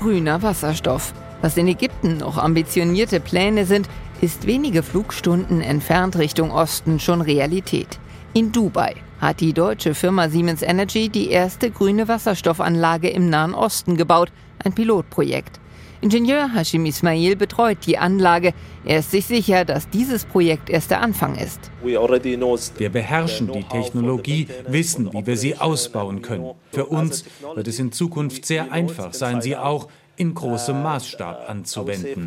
Grüner 0.00 0.42
Wasserstoff. 0.42 1.12
Was 1.42 1.56
in 1.56 1.68
Ägypten 1.68 2.18
noch 2.18 2.36
ambitionierte 2.36 3.20
Pläne 3.20 3.64
sind, 3.64 3.88
ist 4.20 4.46
wenige 4.46 4.82
Flugstunden 4.82 5.62
entfernt 5.62 6.16
Richtung 6.16 6.50
Osten 6.50 7.00
schon 7.00 7.22
Realität. 7.22 7.98
In 8.34 8.52
Dubai 8.52 8.94
hat 9.20 9.40
die 9.40 9.54
deutsche 9.54 9.94
Firma 9.94 10.28
Siemens 10.28 10.62
Energy 10.62 11.08
die 11.08 11.30
erste 11.30 11.70
grüne 11.70 12.08
Wasserstoffanlage 12.08 13.08
im 13.08 13.30
Nahen 13.30 13.54
Osten 13.54 13.96
gebaut, 13.96 14.30
ein 14.62 14.74
Pilotprojekt. 14.74 15.58
Ingenieur 16.02 16.54
Hashim 16.54 16.86
Ismail 16.86 17.36
betreut 17.36 17.78
die 17.86 17.98
Anlage. 17.98 18.54
Er 18.86 19.00
ist 19.00 19.10
sich 19.10 19.26
sicher, 19.26 19.66
dass 19.66 19.90
dieses 19.90 20.24
Projekt 20.24 20.70
erst 20.70 20.90
der 20.90 21.02
Anfang 21.02 21.36
ist. 21.36 21.70
Wir 21.82 22.88
beherrschen 22.88 23.52
die 23.52 23.64
Technologie, 23.64 24.48
wissen, 24.66 25.12
wie 25.12 25.26
wir 25.26 25.36
sie 25.36 25.58
ausbauen 25.58 26.22
können. 26.22 26.52
Für 26.72 26.86
uns 26.86 27.24
wird 27.54 27.68
es 27.68 27.78
in 27.78 27.92
Zukunft 27.92 28.46
sehr 28.46 28.72
einfach 28.72 29.12
sein, 29.12 29.42
sie 29.42 29.56
auch 29.56 29.88
in 30.16 30.32
großem 30.32 30.82
Maßstab 30.82 31.50
anzuwenden. 31.50 32.26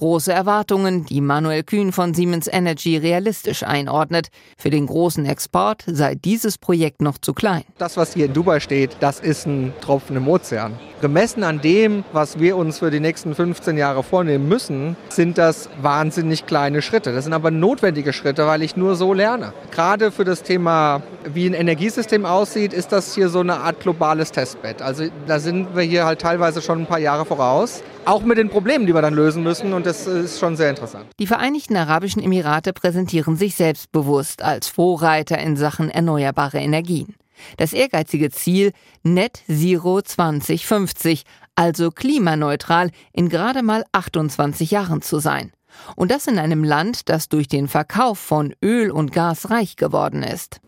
Große 0.00 0.32
Erwartungen, 0.32 1.04
die 1.04 1.20
Manuel 1.20 1.62
Kühn 1.62 1.92
von 1.92 2.14
Siemens 2.14 2.48
Energy 2.50 2.96
realistisch 2.96 3.64
einordnet. 3.64 4.30
Für 4.56 4.70
den 4.70 4.86
großen 4.86 5.26
Export 5.26 5.84
sei 5.86 6.14
dieses 6.14 6.56
Projekt 6.56 7.02
noch 7.02 7.18
zu 7.18 7.34
klein. 7.34 7.64
Das, 7.76 7.98
was 7.98 8.14
hier 8.14 8.24
in 8.24 8.32
Dubai 8.32 8.60
steht, 8.60 8.96
das 9.00 9.20
ist 9.20 9.46
ein 9.46 9.74
Tropfen 9.82 10.16
im 10.16 10.26
Ozean. 10.26 10.72
Gemessen 11.02 11.44
an 11.44 11.60
dem, 11.60 12.04
was 12.12 12.38
wir 12.38 12.56
uns 12.56 12.78
für 12.78 12.90
die 12.90 13.00
nächsten 13.00 13.34
15 13.34 13.76
Jahre 13.76 14.02
vornehmen 14.02 14.48
müssen, 14.48 14.96
sind 15.10 15.36
das 15.36 15.68
wahnsinnig 15.82 16.46
kleine 16.46 16.80
Schritte. 16.80 17.12
Das 17.12 17.24
sind 17.24 17.32
aber 17.34 17.50
notwendige 17.50 18.14
Schritte, 18.14 18.46
weil 18.46 18.62
ich 18.62 18.76
nur 18.76 18.96
so 18.96 19.12
lerne. 19.12 19.52
Gerade 19.70 20.12
für 20.12 20.24
das 20.24 20.42
Thema, 20.42 21.02
wie 21.24 21.46
ein 21.46 21.54
Energiesystem 21.54 22.24
aussieht, 22.24 22.72
ist 22.72 22.92
das 22.92 23.14
hier 23.14 23.28
so 23.28 23.40
eine 23.40 23.56
Art 23.58 23.80
globales 23.80 24.32
Testbett. 24.32 24.80
Also 24.80 25.04
da 25.26 25.38
sind 25.38 25.74
wir 25.76 25.82
hier 25.82 26.06
halt 26.06 26.20
teilweise 26.20 26.62
schon 26.62 26.80
ein 26.80 26.86
paar 26.86 26.98
Jahre 26.98 27.26
voraus. 27.26 27.82
Auch 28.06 28.22
mit 28.22 28.38
den 28.38 28.48
Problemen, 28.48 28.86
die 28.86 28.94
wir 28.94 29.02
dann 29.02 29.14
lösen 29.14 29.42
müssen. 29.42 29.72
Und 29.72 29.86
das 29.90 30.06
ist 30.06 30.38
schon 30.38 30.56
sehr 30.56 30.70
interessant. 30.70 31.06
Die 31.18 31.26
Vereinigten 31.26 31.76
Arabischen 31.76 32.22
Emirate 32.22 32.72
präsentieren 32.72 33.36
sich 33.36 33.56
selbstbewusst 33.56 34.42
als 34.42 34.68
Vorreiter 34.68 35.38
in 35.38 35.56
Sachen 35.56 35.90
erneuerbare 35.90 36.58
Energien. 36.58 37.16
Das 37.56 37.72
ehrgeizige 37.72 38.30
Ziel 38.30 38.72
Net 39.02 39.42
Zero 39.48 40.00
2050, 40.02 41.24
also 41.56 41.90
klimaneutral 41.90 42.90
in 43.12 43.28
gerade 43.28 43.62
mal 43.62 43.84
28 43.92 44.70
Jahren 44.70 45.02
zu 45.02 45.18
sein. 45.18 45.50
Und 45.96 46.10
das 46.10 46.26
in 46.26 46.38
einem 46.38 46.64
Land, 46.64 47.08
das 47.08 47.28
durch 47.28 47.48
den 47.48 47.68
Verkauf 47.68 48.18
von 48.18 48.54
Öl 48.62 48.90
und 48.90 49.12
Gas 49.12 49.50
reich 49.50 49.76
geworden 49.76 50.22
ist. 50.22 50.60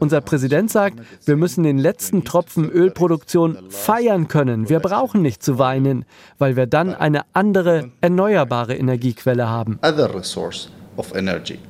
Unser 0.00 0.20
Präsident 0.20 0.70
sagt, 0.70 1.00
wir 1.24 1.36
müssen 1.36 1.64
den 1.64 1.78
letzten 1.78 2.24
Tropfen 2.24 2.68
Ölproduktion 2.70 3.58
feiern 3.70 4.28
können. 4.28 4.68
Wir 4.68 4.80
brauchen 4.80 5.22
nicht 5.22 5.42
zu 5.42 5.58
weinen, 5.58 6.04
weil 6.38 6.56
wir 6.56 6.66
dann 6.66 6.94
eine 6.94 7.22
andere, 7.32 7.90
erneuerbare 8.00 8.74
Energiequelle 8.76 9.48
haben. 9.48 9.78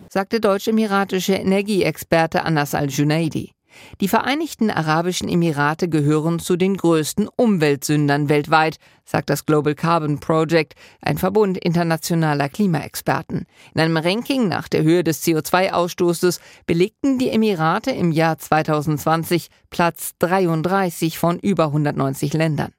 Sagte 0.08 0.40
deutsch-emiratische 0.40 1.34
Energieexperte 1.34 2.44
Anas 2.44 2.74
al-Junaidi. 2.74 3.53
Die 4.00 4.08
Vereinigten 4.08 4.70
Arabischen 4.70 5.28
Emirate 5.28 5.88
gehören 5.88 6.38
zu 6.38 6.56
den 6.56 6.76
größten 6.76 7.28
Umweltsündern 7.36 8.28
weltweit, 8.28 8.78
sagt 9.04 9.30
das 9.30 9.46
Global 9.46 9.74
Carbon 9.74 10.20
Project, 10.20 10.74
ein 11.00 11.18
Verbund 11.18 11.58
internationaler 11.58 12.48
Klimaexperten. 12.48 13.46
In 13.74 13.80
einem 13.80 13.96
Ranking 13.96 14.48
nach 14.48 14.68
der 14.68 14.82
Höhe 14.82 15.04
des 15.04 15.22
CO2-Ausstoßes 15.24 16.40
belegten 16.66 17.18
die 17.18 17.30
Emirate 17.30 17.90
im 17.90 18.12
Jahr 18.12 18.38
2020 18.38 19.48
Platz 19.70 20.12
33 20.18 21.18
von 21.18 21.38
über 21.38 21.66
190 21.66 22.32
Ländern. 22.32 22.72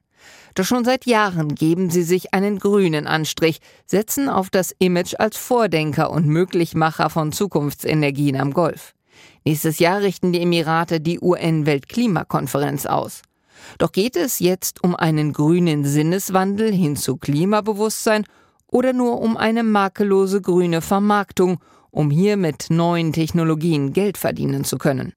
Doch 0.56 0.64
schon 0.64 0.86
seit 0.86 1.04
Jahren 1.04 1.54
geben 1.54 1.90
sie 1.90 2.02
sich 2.02 2.32
einen 2.32 2.58
grünen 2.58 3.06
Anstrich, 3.06 3.60
setzen 3.84 4.30
auf 4.30 4.48
das 4.48 4.74
Image 4.78 5.14
als 5.18 5.36
Vordenker 5.36 6.10
und 6.10 6.26
Möglichmacher 6.26 7.10
von 7.10 7.30
Zukunftsenergien 7.30 8.40
am 8.40 8.54
Golf. 8.54 8.95
Nächstes 9.46 9.78
Jahr 9.78 10.00
richten 10.00 10.32
die 10.32 10.40
Emirate 10.42 11.00
die 11.00 11.20
UN-Weltklimakonferenz 11.20 12.84
aus. 12.84 13.22
Doch 13.78 13.92
geht 13.92 14.16
es 14.16 14.40
jetzt 14.40 14.82
um 14.82 14.96
einen 14.96 15.32
grünen 15.32 15.84
Sinneswandel 15.84 16.72
hin 16.72 16.96
zu 16.96 17.16
Klimabewusstsein 17.16 18.24
oder 18.66 18.92
nur 18.92 19.20
um 19.20 19.36
eine 19.36 19.62
makellose 19.62 20.40
grüne 20.42 20.80
Vermarktung, 20.80 21.60
um 21.92 22.10
hier 22.10 22.36
mit 22.36 22.70
neuen 22.70 23.12
Technologien 23.12 23.92
Geld 23.92 24.18
verdienen 24.18 24.64
zu 24.64 24.78
können? 24.78 25.12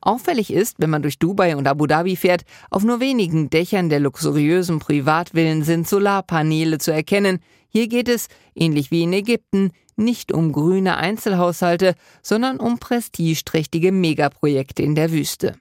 Auffällig 0.00 0.52
ist, 0.52 0.80
wenn 0.80 0.90
man 0.90 1.02
durch 1.02 1.20
Dubai 1.20 1.54
und 1.54 1.68
Abu 1.68 1.86
Dhabi 1.86 2.16
fährt, 2.16 2.42
auf 2.70 2.82
nur 2.82 2.98
wenigen 2.98 3.48
Dächern 3.48 3.90
der 3.90 4.00
luxuriösen 4.00 4.80
Privatvillen 4.80 5.62
sind 5.62 5.86
Solarpaneele 5.86 6.78
zu 6.78 6.90
erkennen. 6.90 7.38
Hier 7.68 7.86
geht 7.86 8.08
es, 8.08 8.26
ähnlich 8.56 8.90
wie 8.90 9.04
in 9.04 9.12
Ägypten, 9.12 9.70
nicht 9.98 10.32
um 10.32 10.52
grüne 10.52 10.96
Einzelhaushalte, 10.96 11.94
sondern 12.22 12.58
um 12.58 12.78
prestigeträchtige 12.78 13.92
Megaprojekte 13.92 14.82
in 14.82 14.94
der 14.94 15.12
Wüste. 15.12 15.54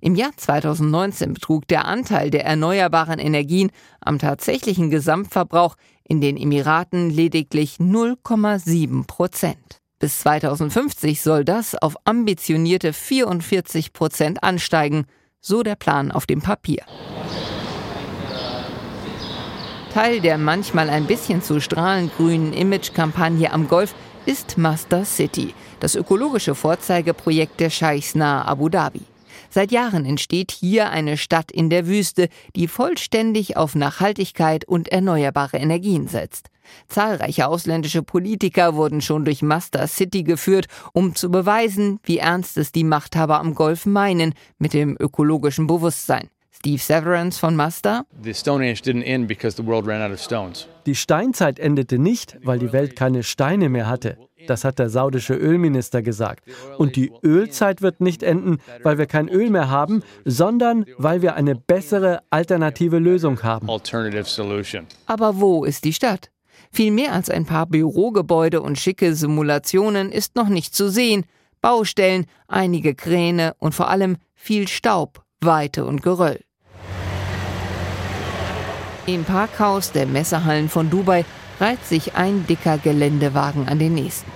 Im 0.00 0.14
Jahr 0.14 0.32
2019 0.36 1.34
betrug 1.34 1.66
der 1.68 1.84
Anteil 1.84 2.30
der 2.30 2.44
erneuerbaren 2.44 3.18
Energien 3.18 3.70
am 4.00 4.18
tatsächlichen 4.18 4.90
Gesamtverbrauch 4.90 5.76
in 6.04 6.20
den 6.20 6.36
Emiraten 6.36 7.10
lediglich 7.10 7.76
0,7 7.76 9.06
Prozent. 9.06 9.80
Bis 9.98 10.20
2050 10.20 11.20
soll 11.22 11.44
das 11.44 11.74
auf 11.74 11.96
ambitionierte 12.04 12.92
44 12.92 13.92
Prozent 13.92 14.42
ansteigen, 14.42 15.06
so 15.40 15.62
der 15.62 15.76
Plan 15.76 16.12
auf 16.12 16.26
dem 16.26 16.40
Papier. 16.40 16.84
Teil 19.98 20.20
der 20.20 20.38
manchmal 20.38 20.90
ein 20.90 21.06
bisschen 21.08 21.42
zu 21.42 21.60
strahlend 21.60 22.16
grünen 22.16 22.52
Image-Kampagne 22.52 23.52
am 23.52 23.66
Golf 23.66 23.96
ist 24.26 24.56
Master 24.56 25.04
City, 25.04 25.54
das 25.80 25.96
ökologische 25.96 26.54
Vorzeigeprojekt 26.54 27.58
der 27.58 27.68
Scheichs 27.68 28.14
nahe 28.14 28.44
Abu 28.44 28.68
Dhabi. 28.68 29.00
Seit 29.50 29.72
Jahren 29.72 30.04
entsteht 30.04 30.52
hier 30.52 30.90
eine 30.90 31.16
Stadt 31.16 31.50
in 31.50 31.68
der 31.68 31.88
Wüste, 31.88 32.28
die 32.54 32.68
vollständig 32.68 33.56
auf 33.56 33.74
Nachhaltigkeit 33.74 34.64
und 34.68 34.86
erneuerbare 34.86 35.56
Energien 35.56 36.06
setzt. 36.06 36.46
Zahlreiche 36.88 37.48
ausländische 37.48 38.04
Politiker 38.04 38.76
wurden 38.76 39.00
schon 39.00 39.24
durch 39.24 39.42
Master 39.42 39.88
City 39.88 40.22
geführt, 40.22 40.68
um 40.92 41.16
zu 41.16 41.28
beweisen, 41.28 41.98
wie 42.04 42.18
ernst 42.18 42.56
es 42.56 42.70
die 42.70 42.84
Machthaber 42.84 43.40
am 43.40 43.52
Golf 43.52 43.84
meinen 43.84 44.34
mit 44.58 44.74
dem 44.74 44.96
ökologischen 45.00 45.66
Bewusstsein. 45.66 46.30
Steve 46.58 46.82
Severance 46.82 47.38
von 47.38 47.54
Mazda. 47.54 48.04
Die 50.86 50.94
Steinzeit 50.94 51.58
endete 51.60 51.98
nicht, 52.00 52.38
weil 52.42 52.58
die 52.58 52.72
Welt 52.72 52.96
keine 52.96 53.22
Steine 53.22 53.68
mehr 53.68 53.86
hatte. 53.86 54.18
Das 54.48 54.64
hat 54.64 54.80
der 54.80 54.90
saudische 54.90 55.34
Ölminister 55.34 56.02
gesagt. 56.02 56.42
Und 56.76 56.96
die 56.96 57.12
Ölzeit 57.22 57.80
wird 57.80 58.00
nicht 58.00 58.24
enden, 58.24 58.58
weil 58.82 58.98
wir 58.98 59.06
kein 59.06 59.28
Öl 59.28 59.50
mehr 59.50 59.70
haben, 59.70 60.02
sondern 60.24 60.84
weil 60.96 61.22
wir 61.22 61.36
eine 61.36 61.54
bessere 61.54 62.22
alternative 62.30 62.98
Lösung 62.98 63.44
haben. 63.44 63.68
Aber 65.06 65.40
wo 65.40 65.64
ist 65.64 65.84
die 65.84 65.92
Stadt? 65.92 66.32
Viel 66.72 66.90
mehr 66.90 67.12
als 67.12 67.30
ein 67.30 67.46
paar 67.46 67.66
Bürogebäude 67.66 68.62
und 68.62 68.80
schicke 68.80 69.14
Simulationen 69.14 70.10
ist 70.10 70.34
noch 70.34 70.48
nicht 70.48 70.74
zu 70.74 70.90
sehen. 70.90 71.24
Baustellen, 71.60 72.26
einige 72.48 72.96
Kräne 72.96 73.54
und 73.60 73.76
vor 73.76 73.88
allem 73.88 74.16
viel 74.34 74.66
Staub, 74.66 75.22
Weite 75.40 75.84
und 75.84 76.02
Geröll. 76.02 76.40
Im 79.08 79.24
Parkhaus 79.24 79.90
der 79.90 80.04
Messehallen 80.04 80.68
von 80.68 80.90
Dubai 80.90 81.24
reiht 81.60 81.82
sich 81.82 82.14
ein 82.16 82.46
dicker 82.46 82.76
Geländewagen 82.76 83.66
an 83.66 83.78
den 83.78 83.94
nächsten. 83.94 84.30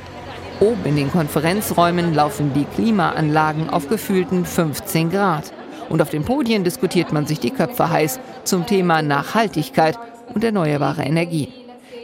Oben 0.60 0.86
in 0.86 0.96
den 0.96 1.12
Konferenzräumen 1.12 2.14
laufen 2.14 2.54
die 2.54 2.64
Klimaanlagen 2.64 3.68
auf 3.68 3.90
gefühlten 3.90 4.46
15 4.46 5.10
Grad. 5.10 5.52
Und 5.90 6.00
auf 6.00 6.08
den 6.08 6.24
Podien 6.24 6.64
diskutiert 6.64 7.12
man 7.12 7.26
sich 7.26 7.38
die 7.38 7.50
Köpfe 7.50 7.90
heiß 7.90 8.18
zum 8.44 8.64
Thema 8.64 9.02
Nachhaltigkeit 9.02 9.98
und 10.34 10.42
erneuerbare 10.42 11.02
Energie. 11.02 11.50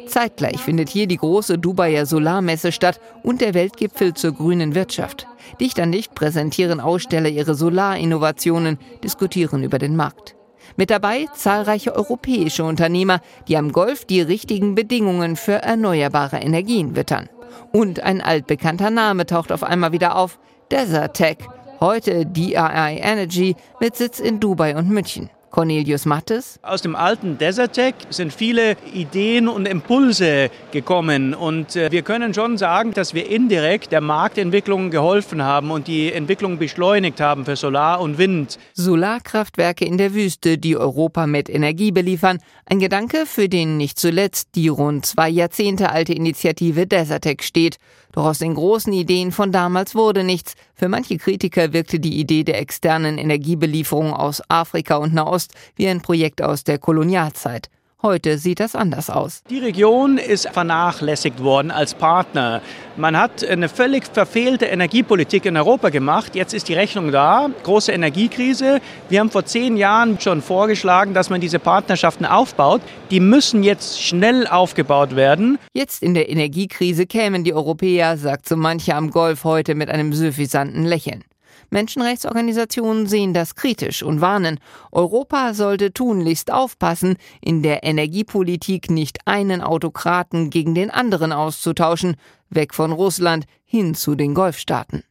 Zeitgleich 0.07 0.59
findet 0.59 0.91
hier 0.91 1.07
die 1.07 1.17
große 1.17 1.57
Dubaier 1.57 2.05
Solarmesse 2.05 2.71
statt 2.71 3.01
und 3.23 3.41
der 3.41 3.55
Weltgipfel 3.55 4.13
zur 4.13 4.33
grünen 4.33 4.75
Wirtschaft. 4.75 5.27
Dicht 5.59 5.81
an 5.81 5.91
dicht 5.91 6.15
präsentieren 6.15 6.81
Aussteller 6.81 7.31
ihre 7.31 7.55
Solarinnovationen, 7.55 8.79
diskutieren 9.03 9.65
über 9.65 9.79
den 9.79 9.97
Markt. 9.97 10.38
Mit 10.79 10.91
dabei 10.91 11.27
zahlreiche 11.35 11.93
europäische 11.97 12.63
Unternehmer, 12.63 13.21
die 13.49 13.57
am 13.57 13.73
Golf 13.73 14.05
die 14.05 14.21
richtigen 14.21 14.77
Bedingungen 14.77 15.35
für 15.35 15.55
erneuerbare 15.55 16.37
Energien 16.37 16.95
wittern. 16.95 17.29
Und 17.73 17.99
ein 17.99 18.21
altbekannter 18.21 18.91
Name 18.91 19.27
taucht 19.27 19.51
auf 19.51 19.65
einmal 19.65 19.91
wieder 19.91 20.15
auf, 20.15 20.39
Desertec, 20.71 21.49
heute 21.81 22.27
DRI 22.27 23.01
Energy 23.01 23.57
mit 23.81 23.97
Sitz 23.97 24.21
in 24.21 24.39
Dubai 24.39 24.77
und 24.77 24.89
München. 24.89 25.31
Cornelius 25.51 26.05
Mattes. 26.05 26.59
Aus 26.63 26.83
dem 26.83 26.95
alten 26.95 27.39
Desertec 27.39 27.95
sind 28.11 28.33
viele 28.33 28.77
Ideen 28.93 29.49
und 29.49 29.67
Impulse 29.67 30.51
gekommen 30.71 31.35
und 31.35 31.77
äh, 31.77 31.91
wir 31.91 32.03
können 32.03 32.35
schon 32.35 32.59
sagen, 32.59 32.93
dass 32.93 33.15
wir 33.15 33.31
indirekt 33.31 33.93
der 33.93 34.01
Marktentwicklung 34.01 34.91
geholfen 34.91 35.43
haben 35.43 35.71
und 35.71 35.87
die 35.89 36.13
Entwicklung 36.13 36.59
beschleunigt 36.59 37.21
haben 37.21 37.45
für 37.45 37.57
Solar 37.57 38.01
und 38.01 38.19
Wind. 38.19 38.59
Solarkraftwerke 38.75 39.85
in 39.85 39.99
der 39.99 40.15
Wüste, 40.15 40.59
die 40.59 40.77
Europa 40.77 41.27
mit 41.27 41.49
Energie 41.49 41.93
beliefern, 41.93 42.39
ein 42.67 42.79
Gedanke, 42.79 43.25
für 43.27 43.49
den 43.49 43.77
nicht 43.77 43.99
zuletzt 43.99 44.51
die 44.55 44.69
rund 44.69 45.07
zwei 45.07 45.29
Jahrzehnte 45.29 45.91
alte 45.91 46.13
Initiative 46.13 46.87
Desertec 46.87 47.43
steht. 47.43 47.79
Doch 48.19 48.27
aus 48.27 48.39
den 48.41 48.55
großen 48.55 48.93
Ideen 48.93 49.31
von 49.31 49.53
damals 49.53 49.95
wurde 49.95 50.25
nichts. 50.25 50.55
Für 50.75 50.89
manche 50.89 51.19
Kritiker 51.19 51.73
wirkte 51.73 52.01
die 52.01 52.19
Idee 52.19 52.43
der 52.43 52.59
externen 52.59 53.17
Energiebelieferung 53.17 54.13
aus 54.13 54.43
Afrika 54.49 54.97
und 54.97 55.15
Nahost 55.15 55.55
wie 55.77 55.87
ein 55.87 56.01
Projekt 56.01 56.43
aus 56.43 56.65
der 56.65 56.81
Kolonialzeit. 56.81 57.71
Heute 58.01 58.39
sieht 58.39 58.61
das 58.61 58.77
anders 58.77 59.11
aus. 59.11 59.43
Die 59.51 59.59
Region 59.59 60.19
ist 60.19 60.49
vernachlässigt 60.51 61.43
worden 61.43 61.73
als 61.73 61.95
Partner. 61.95 62.63
Man 62.97 63.17
hat 63.17 63.45
eine 63.45 63.69
völlig 63.69 64.05
verfehlte 64.07 64.67
Energiepolitik 64.67 65.45
in 65.47 65.57
Europa 65.57 65.89
gemacht. 65.89 66.37
Jetzt 66.37 66.55
ist 66.55 66.69
die 66.69 66.75
Rechnung 66.75 67.11
da. 67.11 67.51
Große 67.65 67.91
Energiekrise. 67.91 68.81
Wir 69.09 69.19
haben 69.19 69.33
vor 69.33 69.47
zehn 69.47 69.77
Jahren 69.77 70.21
schon 70.21 70.43
vorgeschlagen, 70.43 71.13
dass 71.13 71.29
man 71.29 71.41
diese 71.41 71.59
Partnerschaften 71.59 72.25
aufbaut. 72.25 72.83
Die 73.11 73.19
müssen 73.19 73.65
jetzt 73.65 74.01
schnell 74.01 74.47
aufgebaut 74.47 75.17
werden. 75.17 75.59
Jetzt 75.73 76.01
in 76.01 76.15
der 76.15 76.29
Energiekrise 76.29 77.05
kämen 77.05 77.43
die 77.43 77.53
Europäer, 77.53 78.17
sagt 78.17 78.49
so 78.49 78.57
mancher 78.57 78.95
am 78.95 79.11
Golf 79.11 79.43
heute 79.43 79.75
mit 79.75 79.91
einem 79.91 80.13
suffisanten 80.13 80.85
Lächeln. 80.85 81.25
Menschenrechtsorganisationen 81.71 83.07
sehen 83.07 83.35
das 83.35 83.55
kritisch 83.55 84.03
und 84.03 84.21
warnen, 84.21 84.59
Europa 84.91 85.53
sollte 85.55 85.93
tunlichst 85.93 86.51
aufpassen, 86.51 87.17
in 87.41 87.63
der 87.63 87.85
Energiepolitik 87.85 88.91
nicht 88.91 89.19
einen 89.27 89.61
Autokraten 89.61 90.51
gegen 90.51 90.75
den 90.75 90.91
anderen 90.91 91.33
auszutauschen, 91.33 92.17
weg 92.49 92.75
von 92.75 92.93
Russland 92.93 93.45
hin 93.65 93.95
zu 93.95 94.15
den 94.15 94.35
Golfstaaten. 94.35 95.05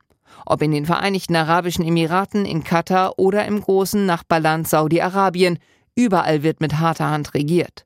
Ob 0.46 0.62
in 0.62 0.72
den 0.72 0.86
Vereinigten 0.86 1.36
Arabischen 1.36 1.86
Emiraten, 1.86 2.46
in 2.46 2.64
Katar 2.64 3.20
oder 3.20 3.46
im 3.46 3.62
großen 3.62 4.06
Nachbarland 4.06 4.68
Saudi-Arabien, 4.68 5.60
überall 5.96 6.44
wird 6.44 6.62
mit 6.62 6.80
harter 6.80 7.10
Hand 7.10 7.34
regiert. 7.34 7.86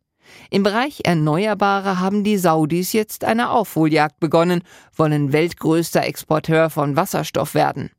Im 0.49 0.63
Bereich 0.63 1.01
Erneuerbare 1.03 1.99
haben 1.99 2.23
die 2.23 2.37
Saudis 2.37 2.93
jetzt 2.93 3.23
eine 3.23 3.49
Aufholjagd 3.49 4.19
begonnen, 4.19 4.63
wollen 4.95 5.33
weltgrößter 5.33 6.05
Exporteur 6.05 6.69
von 6.69 6.95
Wasserstoff 6.95 7.53
werden. 7.53 7.91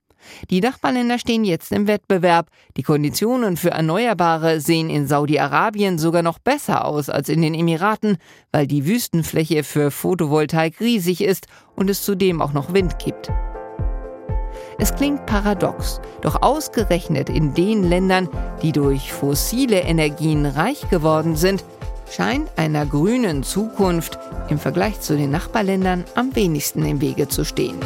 Die 0.51 0.61
Nachbarländer 0.61 1.19
stehen 1.19 1.45
jetzt 1.45 1.73
im 1.73 1.87
Wettbewerb. 1.87 2.49
Die 2.77 2.83
Konditionen 2.83 3.57
für 3.57 3.71
Erneuerbare 3.71 4.61
sehen 4.61 4.91
in 4.91 5.07
Saudi-Arabien 5.07 5.99
sogar 5.99 6.23
noch 6.23 6.39
besser 6.39 6.85
aus 6.85 7.09
als 7.09 7.29
in 7.29 7.43
den 7.43 7.55
Emiraten, 7.55 8.19
weil 8.51 8.67
die 8.67 8.87
Wüstenfläche 8.87 9.65
für 9.65 9.91
Photovoltaik 9.91 10.81
riesig 10.81 11.23
ist 11.23 11.47
und 11.77 11.91
es 11.91 12.03
zudem 12.03 12.43
auch 12.43 12.53
noch 12.53 12.73
Wind 12.73 12.99
gibt. 12.99 13.31
Es 14.79 14.95
klingt 14.95 15.27
paradox, 15.27 16.01
doch 16.23 16.43
ausgerechnet 16.43 17.29
in 17.29 17.55
den 17.55 17.85
Ländern, 17.85 18.29
die 18.63 18.73
durch 18.73 19.13
fossile 19.13 19.81
Energien 19.81 20.47
reich 20.47 20.89
geworden 20.91 21.37
sind, 21.37 21.65
scheint 22.11 22.51
einer 22.57 22.85
grünen 22.85 23.43
Zukunft 23.43 24.19
im 24.49 24.59
Vergleich 24.59 25.01
zu 25.01 25.17
den 25.17 25.31
Nachbarländern 25.31 26.05
am 26.15 26.35
wenigsten 26.35 26.85
im 26.85 27.01
Wege 27.01 27.29
zu 27.29 27.45
stehen. 27.45 27.77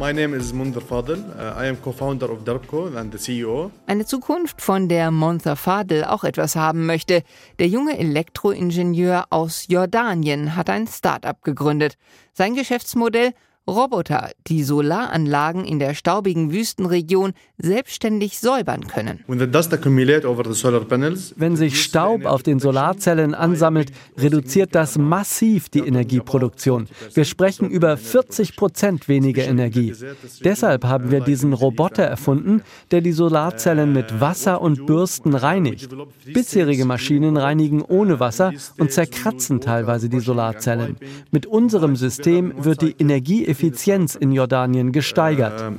My 0.00 0.14
name 0.14 0.32
is 0.32 0.54
Munder 0.54 0.80
Fadel. 0.80 1.18
Uh, 1.18 1.62
I 1.62 1.66
am 1.66 1.76
co-founder 1.76 2.30
of 2.30 2.42
Darbco 2.42 2.96
and 2.96 3.12
the 3.12 3.18
CEO. 3.18 3.70
Eine 3.86 4.06
Zukunft, 4.06 4.62
von 4.62 4.88
der 4.88 5.10
Munder 5.10 5.56
Fadel 5.56 6.04
auch 6.04 6.24
etwas 6.24 6.56
haben 6.56 6.86
möchte. 6.86 7.22
Der 7.58 7.68
junge 7.68 7.98
Elektroingenieur 7.98 9.26
aus 9.28 9.66
Jordanien 9.68 10.56
hat 10.56 10.70
ein 10.70 10.86
Start-up 10.86 11.42
gegründet. 11.42 11.98
Sein 12.32 12.54
Geschäftsmodell 12.54 13.34
Roboter, 13.68 14.30
die 14.46 14.64
Solaranlagen 14.64 15.64
in 15.64 15.78
der 15.78 15.94
staubigen 15.94 16.52
Wüstenregion 16.52 17.32
selbstständig 17.58 18.38
säubern 18.38 18.86
können. 18.86 19.20
Wenn 21.36 21.56
sich 21.56 21.82
Staub 21.82 22.24
auf 22.24 22.42
den 22.42 22.58
Solarzellen 22.58 23.34
ansammelt, 23.34 23.92
reduziert 24.16 24.74
das 24.74 24.98
massiv 24.98 25.68
die 25.68 25.80
Energieproduktion. 25.80 26.88
Wir 27.14 27.24
sprechen 27.24 27.70
über 27.70 27.96
40 27.96 28.56
Prozent 28.56 29.08
weniger 29.08 29.44
Energie. 29.44 29.94
Deshalb 30.42 30.84
haben 30.84 31.10
wir 31.10 31.20
diesen 31.20 31.52
Roboter 31.52 32.04
erfunden, 32.04 32.62
der 32.90 33.02
die 33.02 33.12
Solarzellen 33.12 33.92
mit 33.92 34.20
Wasser 34.20 34.60
und 34.60 34.86
Bürsten 34.86 35.34
reinigt. 35.34 35.90
Bisherige 36.24 36.86
Maschinen 36.86 37.36
reinigen 37.36 37.82
ohne 37.82 38.20
Wasser 38.20 38.52
und 38.78 38.90
zerkratzen 38.90 39.60
teilweise 39.60 40.08
die 40.08 40.20
Solarzellen. 40.20 40.96
Mit 41.30 41.46
unserem 41.46 41.94
System 41.94 42.54
wird 42.64 42.82
die 42.82 42.96
Energie 42.98 43.44
Effizienz 43.50 44.14
in 44.14 44.30
Jordanien 44.32 44.92
gesteigert. 44.92 45.72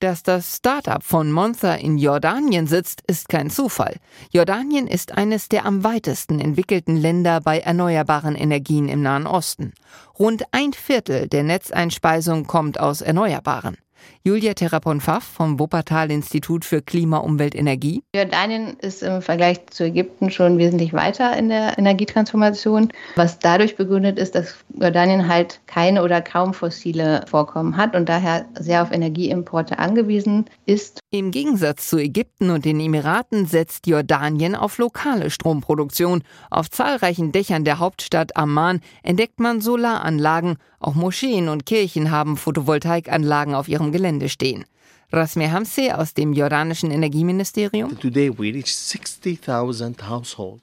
Dass 0.00 0.22
das 0.22 0.56
Startup 0.56 1.02
von 1.02 1.32
Monza 1.32 1.74
in 1.74 1.98
Jordanien 1.98 2.66
sitzt, 2.66 3.02
ist 3.08 3.28
kein 3.28 3.50
Zufall. 3.50 3.96
Jordanien 4.30 4.86
ist 4.86 5.12
eines 5.16 5.48
der 5.48 5.66
am 5.66 5.82
weitesten 5.82 6.40
entwickelten 6.40 6.96
Länder 6.96 7.40
bei 7.40 7.58
erneuerbaren 7.58 8.36
Energien 8.36 8.88
im 8.88 9.02
Nahen 9.02 9.26
Osten. 9.26 9.72
Rund 10.18 10.44
ein 10.52 10.72
Viertel 10.72 11.28
der 11.28 11.42
Netzeinspeisung 11.42 12.46
kommt 12.46 12.78
aus 12.78 13.00
Erneuerbaren. 13.00 13.76
Julia 14.22 14.52
Terrapon-Pfaff 14.52 15.24
vom 15.24 15.58
Wuppertal-Institut 15.58 16.66
für 16.66 16.82
Klima, 16.82 17.16
Umwelt, 17.16 17.54
Energie. 17.54 18.02
Jordanien 18.14 18.76
ist 18.80 19.02
im 19.02 19.22
Vergleich 19.22 19.64
zu 19.70 19.84
Ägypten 19.84 20.30
schon 20.30 20.58
wesentlich 20.58 20.92
weiter 20.92 21.34
in 21.38 21.48
der 21.48 21.78
Energietransformation, 21.78 22.92
was 23.16 23.38
dadurch 23.38 23.76
begründet 23.76 24.18
ist, 24.18 24.34
dass 24.34 24.56
Jordanien 24.78 25.26
halt 25.26 25.62
keine 25.66 26.02
oder 26.02 26.20
kaum 26.20 26.52
fossile 26.52 27.24
Vorkommen 27.30 27.78
hat 27.78 27.96
und 27.96 28.10
daher 28.10 28.44
sehr 28.58 28.82
auf 28.82 28.92
Energieimporte 28.92 29.78
angewiesen 29.78 30.44
ist. 30.66 31.00
Im 31.10 31.30
Gegensatz 31.30 31.88
zu 31.88 31.96
Ägypten 31.96 32.50
und 32.50 32.66
den 32.66 32.78
Emiraten 32.78 33.46
setzt 33.46 33.86
Jordanien 33.86 34.54
auf 34.54 34.76
lokale 34.76 35.30
Stromproduktion. 35.30 36.24
Auf 36.50 36.70
zahlreichen 36.70 37.32
Dächern 37.32 37.64
der 37.64 37.78
Hauptstadt 37.78 38.36
Amman 38.36 38.80
entdeckt 39.02 39.40
man 39.40 39.62
Solaranlagen. 39.62 40.58
Auch 40.78 40.94
Moscheen 40.94 41.48
und 41.48 41.66
Kirchen 41.66 42.10
haben 42.10 42.36
Photovoltaikanlagen 42.36 43.54
auf 43.54 43.68
ihrem 43.68 43.92
Gelände 43.92 44.09
stehen. 44.28 44.64
Rasmi 45.12 45.48
Hamse 45.48 45.98
aus 45.98 46.14
dem 46.14 46.32
jordanischen 46.32 46.92
Energieministerium. 46.92 47.98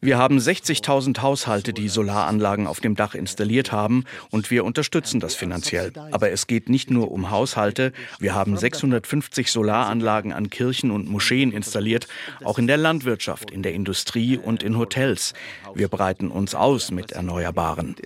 Wir 0.01 0.17
haben 0.17 0.37
60.000 0.37 1.21
Haushalte, 1.21 1.73
die 1.73 1.89
Solaranlagen 1.89 2.65
auf 2.65 2.79
dem 2.79 2.95
Dach 2.95 3.13
installiert 3.13 3.73
haben 3.73 4.05
und 4.31 4.49
wir 4.49 4.63
unterstützen 4.63 5.19
das 5.19 5.35
finanziell. 5.35 5.91
Aber 6.11 6.31
es 6.31 6.47
geht 6.47 6.69
nicht 6.69 6.89
nur 6.89 7.11
um 7.11 7.29
Haushalte. 7.29 7.91
Wir 8.19 8.35
haben 8.35 8.55
650 8.55 9.51
Solaranlagen 9.51 10.31
an 10.31 10.49
Kirchen 10.49 10.91
und 10.91 11.09
Moscheen 11.09 11.51
installiert, 11.51 12.07
auch 12.45 12.57
in 12.57 12.67
der 12.67 12.77
Landwirtschaft, 12.77 13.51
in 13.51 13.63
der 13.63 13.73
Industrie 13.73 14.37
und 14.37 14.63
in 14.63 14.77
Hotels. 14.77 15.33
Wir 15.75 15.89
breiten 15.89 16.31
uns 16.31 16.55
aus 16.55 16.91
mit 16.91 17.11
Erneuerbaren. 17.11 17.97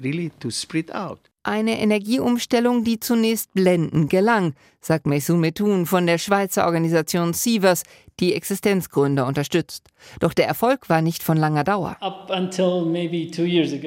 Eine 1.44 1.80
Energieumstellung, 1.80 2.84
die 2.84 3.00
zunächst 3.00 3.52
blendend 3.54 4.12
gelang, 4.12 4.54
sagt 4.80 5.08
Meisun 5.08 5.40
Metun 5.40 5.88
von 5.88 6.06
der 6.06 6.20
Schweizer 6.20 6.68
Organisation 6.68 7.34
Sievers, 7.34 7.82
die 8.20 8.36
Existenzgründer 8.36 9.26
unterstützt. 9.26 9.88
Doch 10.20 10.34
der 10.34 10.48
Erfolg 10.48 10.88
war 10.88 11.02
nicht 11.02 11.24
von 11.24 11.38
langer 11.38 11.64
Dauer. 11.64 11.98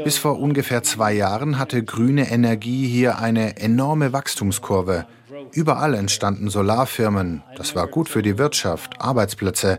Bis 0.03 0.19
vor 0.19 0.41
ungefähr 0.41 0.83
zwei 0.83 1.13
Jahren 1.13 1.57
hatte 1.57 1.85
grüne 1.85 2.29
Energie 2.29 2.89
hier 2.89 3.21
eine 3.21 3.57
enorme 3.59 4.13
Wachstumskurve. 4.13 5.07
Überall 5.53 5.95
entstanden 5.95 6.51
Solarfirmen. 6.51 7.45
Das 7.57 7.77
war 7.77 7.87
gut 7.87 8.09
für 8.09 8.23
die 8.23 8.37
Wirtschaft, 8.37 9.01
Arbeitsplätze. 9.01 9.79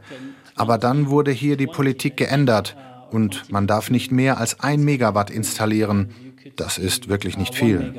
Aber 0.56 0.78
dann 0.78 1.10
wurde 1.10 1.32
hier 1.32 1.58
die 1.58 1.68
Politik 1.68 2.16
geändert 2.16 2.78
und 3.12 3.52
man 3.52 3.68
darf 3.68 3.90
nicht 3.90 4.14
mehr 4.14 4.38
als 4.38 4.62
ein 4.62 4.84
Megawatt 4.84 5.30
installieren. 5.30 6.14
Das 6.56 6.78
ist 6.78 7.08
wirklich 7.08 7.38
nicht 7.38 7.56
viel. 7.56 7.94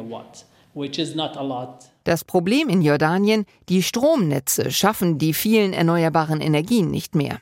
Das 2.04 2.24
Problem 2.24 2.68
in 2.68 2.82
Jordanien, 2.82 3.46
die 3.68 3.82
Stromnetze 3.82 4.70
schaffen 4.70 5.18
die 5.18 5.32
vielen 5.32 5.72
erneuerbaren 5.72 6.40
Energien 6.40 6.90
nicht 6.90 7.14
mehr. 7.14 7.40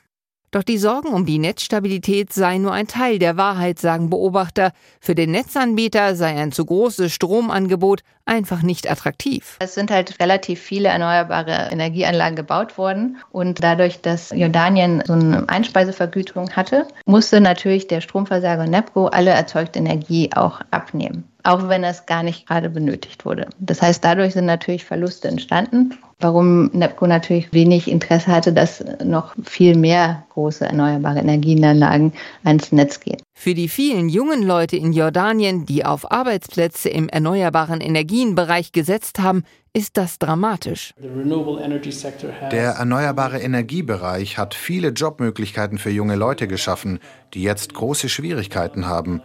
Doch 0.55 0.63
die 0.63 0.77
Sorgen 0.77 1.09
um 1.09 1.25
die 1.25 1.37
Netzstabilität 1.37 2.31
seien 2.31 2.61
nur 2.61 2.71
ein 2.71 2.87
Teil 2.87 3.19
der 3.19 3.35
Wahrheit, 3.35 3.77
sagen 3.77 4.09
Beobachter. 4.09 4.71
Für 5.01 5.13
den 5.13 5.31
Netzanbieter 5.31 6.15
sei 6.15 6.27
ein 6.27 6.53
zu 6.53 6.63
großes 6.63 7.11
Stromangebot 7.11 8.03
einfach 8.23 8.61
nicht 8.61 8.89
attraktiv. 8.89 9.57
Es 9.59 9.75
sind 9.75 9.91
halt 9.91 10.17
relativ 10.21 10.61
viele 10.61 10.87
erneuerbare 10.87 11.67
Energieanlagen 11.73 12.37
gebaut 12.37 12.77
worden 12.77 13.17
und 13.33 13.61
dadurch, 13.61 13.99
dass 13.99 14.29
Jordanien 14.29 15.03
so 15.05 15.11
eine 15.11 15.43
Einspeisevergütung 15.49 16.49
hatte, 16.51 16.87
musste 17.05 17.41
natürlich 17.41 17.87
der 17.87 17.99
Stromversorger 17.99 18.65
NEPCO 18.65 19.07
alle 19.07 19.31
erzeugte 19.31 19.79
Energie 19.79 20.29
auch 20.33 20.61
abnehmen 20.71 21.25
auch 21.45 21.69
wenn 21.69 21.83
es 21.83 22.07
gar 22.07 22.23
nicht 22.23 22.47
gerade 22.47 22.69
benötigt 22.69 23.23
wurde. 23.23 23.47
Das 23.59 23.81
heißt, 23.81 24.03
dadurch 24.03 24.33
sind 24.33 24.45
natürlich 24.45 24.83
Verluste 24.83 25.27
entstanden, 25.27 25.95
warum 26.19 26.69
NEPCO 26.73 27.07
natürlich 27.07 27.53
wenig 27.53 27.89
Interesse 27.89 28.27
hatte, 28.27 28.53
dass 28.53 28.83
noch 29.03 29.35
viel 29.43 29.75
mehr 29.75 30.25
große 30.29 30.65
erneuerbare 30.65 31.19
Energienanlagen 31.19 32.13
ans 32.43 32.71
Netz 32.71 32.99
gehen. 32.99 33.21
Für 33.33 33.53
die 33.53 33.67
vielen 33.67 34.09
jungen 34.09 34.43
Leute 34.43 34.77
in 34.77 34.93
Jordanien, 34.93 35.65
die 35.65 35.85
auf 35.85 36.11
Arbeitsplätze 36.11 36.89
im 36.89 37.09
erneuerbaren 37.09 37.81
Energienbereich 37.81 38.71
gesetzt 38.71 39.19
haben, 39.19 39.43
ist 39.73 39.97
das 39.97 40.19
dramatisch. 40.19 40.93
Der 42.51 42.71
erneuerbare 42.71 43.39
Energiebereich 43.39 44.37
hat 44.37 44.53
viele 44.53 44.89
Jobmöglichkeiten 44.89 45.77
für 45.77 45.89
junge 45.89 46.15
Leute 46.15 46.47
geschaffen, 46.47 46.99
die 47.33 47.43
jetzt 47.43 47.73
große 47.73 48.07
Schwierigkeiten 48.07 48.87
haben. 48.87 49.21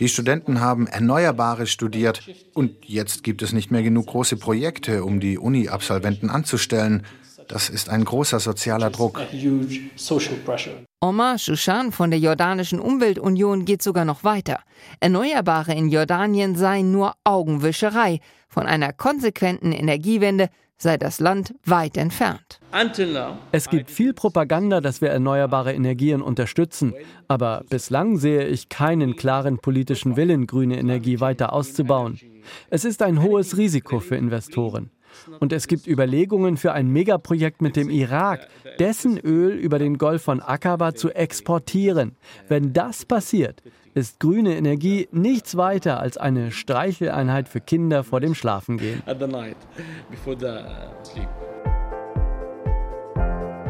Die 0.00 0.08
Studenten 0.08 0.60
haben 0.60 0.86
Erneuerbare 0.86 1.66
studiert 1.66 2.22
und 2.54 2.76
jetzt 2.84 3.24
gibt 3.24 3.42
es 3.42 3.52
nicht 3.52 3.72
mehr 3.72 3.82
genug 3.82 4.06
große 4.06 4.36
Projekte, 4.36 5.04
um 5.04 5.18
die 5.18 5.38
Uni-Absolventen 5.38 6.30
anzustellen. 6.30 7.04
Das 7.48 7.68
ist 7.68 7.88
ein 7.88 8.04
großer 8.04 8.38
sozialer 8.38 8.90
Druck. 8.90 9.20
Omar 11.00 11.38
Shushan 11.38 11.90
von 11.90 12.10
der 12.10 12.20
Jordanischen 12.20 12.78
Umweltunion 12.78 13.64
geht 13.64 13.82
sogar 13.82 14.04
noch 14.04 14.22
weiter. 14.22 14.60
Erneuerbare 15.00 15.72
in 15.74 15.88
Jordanien 15.88 16.54
seien 16.54 16.92
nur 16.92 17.14
Augenwischerei. 17.24 18.20
Von 18.48 18.66
einer 18.66 18.92
konsequenten 18.92 19.72
Energiewende 19.72 20.48
sei 20.78 20.96
das 20.96 21.20
Land 21.20 21.54
weit 21.64 21.96
entfernt. 21.96 22.60
Es 23.52 23.68
gibt 23.68 23.90
viel 23.90 24.14
Propaganda, 24.14 24.80
dass 24.80 25.00
wir 25.00 25.10
erneuerbare 25.10 25.72
Energien 25.72 26.22
unterstützen, 26.22 26.94
aber 27.26 27.64
bislang 27.68 28.16
sehe 28.16 28.46
ich 28.46 28.68
keinen 28.68 29.16
klaren 29.16 29.58
politischen 29.58 30.16
Willen, 30.16 30.46
grüne 30.46 30.78
Energie 30.78 31.20
weiter 31.20 31.52
auszubauen. 31.52 32.18
Es 32.70 32.84
ist 32.84 33.02
ein 33.02 33.22
hohes 33.22 33.56
Risiko 33.56 34.00
für 34.00 34.16
Investoren. 34.16 34.90
Und 35.40 35.52
es 35.52 35.66
gibt 35.66 35.86
Überlegungen 35.86 36.56
für 36.56 36.72
ein 36.72 36.88
Megaprojekt 36.88 37.60
mit 37.60 37.76
dem 37.76 37.90
Irak, 37.90 38.48
dessen 38.78 39.18
Öl 39.18 39.52
über 39.52 39.78
den 39.78 39.98
Golf 39.98 40.22
von 40.22 40.40
Aqaba 40.40 40.94
zu 40.94 41.10
exportieren. 41.10 42.16
Wenn 42.48 42.72
das 42.72 43.04
passiert, 43.04 43.62
ist 43.98 44.20
grüne 44.20 44.56
Energie 44.56 45.08
nichts 45.12 45.56
weiter 45.56 46.00
als 46.00 46.16
eine 46.16 46.50
Streicheleinheit 46.50 47.48
für 47.48 47.60
Kinder 47.60 48.04
vor 48.04 48.20
dem 48.20 48.34
Schlafengehen. 48.34 49.02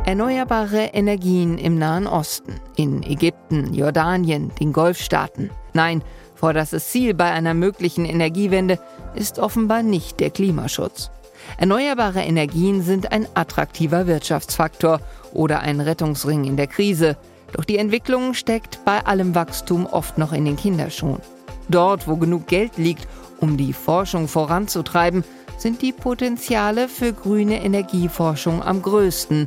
Erneuerbare 0.05 0.85
Energien 0.95 1.59
im 1.59 1.79
Nahen 1.79 2.07
Osten, 2.07 2.55
in 2.77 3.03
Ägypten, 3.03 3.75
Jordanien, 3.75 4.51
den 4.59 4.73
Golfstaaten. 4.73 5.51
Nein, 5.75 6.03
vor 6.35 6.53
das 6.53 6.71
Ziel 6.71 7.15
bei 7.15 7.31
einer 7.31 7.53
möglichen 7.53 8.05
Energiewende 8.05 8.79
ist 9.15 9.39
offenbar 9.39 9.83
nicht 9.83 10.21
der 10.21 10.31
Klimaschutz. 10.31 11.11
Erneuerbare 11.57 12.21
Energien 12.21 12.83
sind 12.83 13.13
ein 13.13 13.27
attraktiver 13.35 14.07
Wirtschaftsfaktor 14.07 15.01
oder 15.33 15.61
ein 15.61 15.81
Rettungsring 15.81 16.45
in 16.45 16.57
der 16.57 16.69
Krise. 16.69 17.17
Doch 17.53 17.65
die 17.65 17.79
Entwicklung 17.79 18.35
steckt 18.35 18.85
bei 18.85 19.05
allem 19.07 19.35
Wachstum 19.35 19.87
oft 19.87 20.19
noch 20.19 20.33
in 20.33 20.45
den 20.45 20.57
Kinderschuhen. 20.57 21.21
Dort, 21.69 22.09
wo 22.09 22.17
genug 22.17 22.47
Geld 22.47 22.77
liegt, 22.77 23.07
um 23.41 23.57
die 23.57 23.73
Forschung 23.73 24.29
voranzutreiben, 24.29 25.25
sind 25.57 25.83
die 25.83 25.93
Potenziale 25.93 26.89
für 26.89 27.13
grüne 27.13 27.63
Energieforschung 27.63 28.63
am 28.63 28.83
größten. 28.83 29.47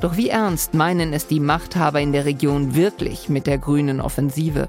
Doch 0.00 0.16
wie 0.16 0.28
ernst 0.28 0.74
meinen 0.74 1.12
es 1.12 1.26
die 1.26 1.40
Machthaber 1.40 2.00
in 2.00 2.12
der 2.12 2.24
Region 2.24 2.74
wirklich 2.74 3.28
mit 3.28 3.46
der 3.46 3.58
grünen 3.58 4.00
Offensive? 4.00 4.68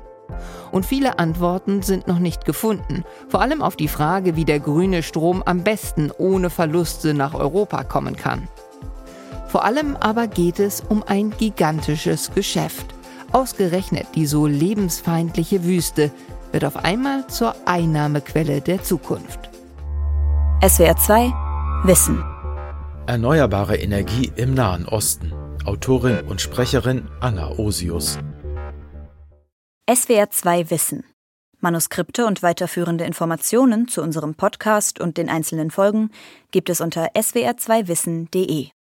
Und 0.71 0.85
viele 0.85 1.19
Antworten 1.19 1.81
sind 1.81 2.07
noch 2.07 2.19
nicht 2.19 2.45
gefunden, 2.45 3.03
vor 3.27 3.41
allem 3.41 3.61
auf 3.61 3.75
die 3.75 3.87
Frage, 3.87 4.35
wie 4.35 4.45
der 4.45 4.59
grüne 4.59 5.03
Strom 5.03 5.41
am 5.43 5.63
besten 5.63 6.11
ohne 6.17 6.49
Verluste 6.49 7.13
nach 7.13 7.33
Europa 7.33 7.83
kommen 7.83 8.15
kann. 8.15 8.47
Vor 9.49 9.65
allem 9.65 9.97
aber 9.97 10.27
geht 10.27 10.59
es 10.59 10.81
um 10.81 11.03
ein 11.03 11.31
gigantisches 11.31 12.31
Geschäft. 12.33 12.93
Ausgerechnet 13.31 14.07
die 14.15 14.25
so 14.25 14.45
lebensfeindliche 14.45 15.63
Wüste 15.63 16.11
wird 16.51 16.65
auf 16.65 16.77
einmal 16.77 17.27
zur 17.27 17.55
Einnahmequelle 17.65 18.61
der 18.61 18.83
Zukunft. 18.83 19.49
SWR 20.65 20.95
2 20.95 21.33
Wissen 21.83 22.23
Erneuerbare 23.07 23.77
Energie 23.77 24.31
im 24.35 24.53
Nahen 24.53 24.85
Osten. 24.85 25.33
Autorin 25.65 26.21
und 26.27 26.41
Sprecherin 26.41 27.07
Anna 27.19 27.49
Osius. 27.57 28.19
SWR 29.91 30.29
2 30.29 30.69
Wissen. 30.69 31.03
Manuskripte 31.59 32.25
und 32.25 32.43
weiterführende 32.43 33.03
Informationen 33.03 33.87
zu 33.87 34.01
unserem 34.01 34.35
Podcast 34.35 34.99
und 35.01 35.17
den 35.17 35.29
einzelnen 35.29 35.71
Folgen 35.71 36.11
gibt 36.51 36.69
es 36.69 36.81
unter 36.81 37.07
swr2wissen.de. 37.15 38.69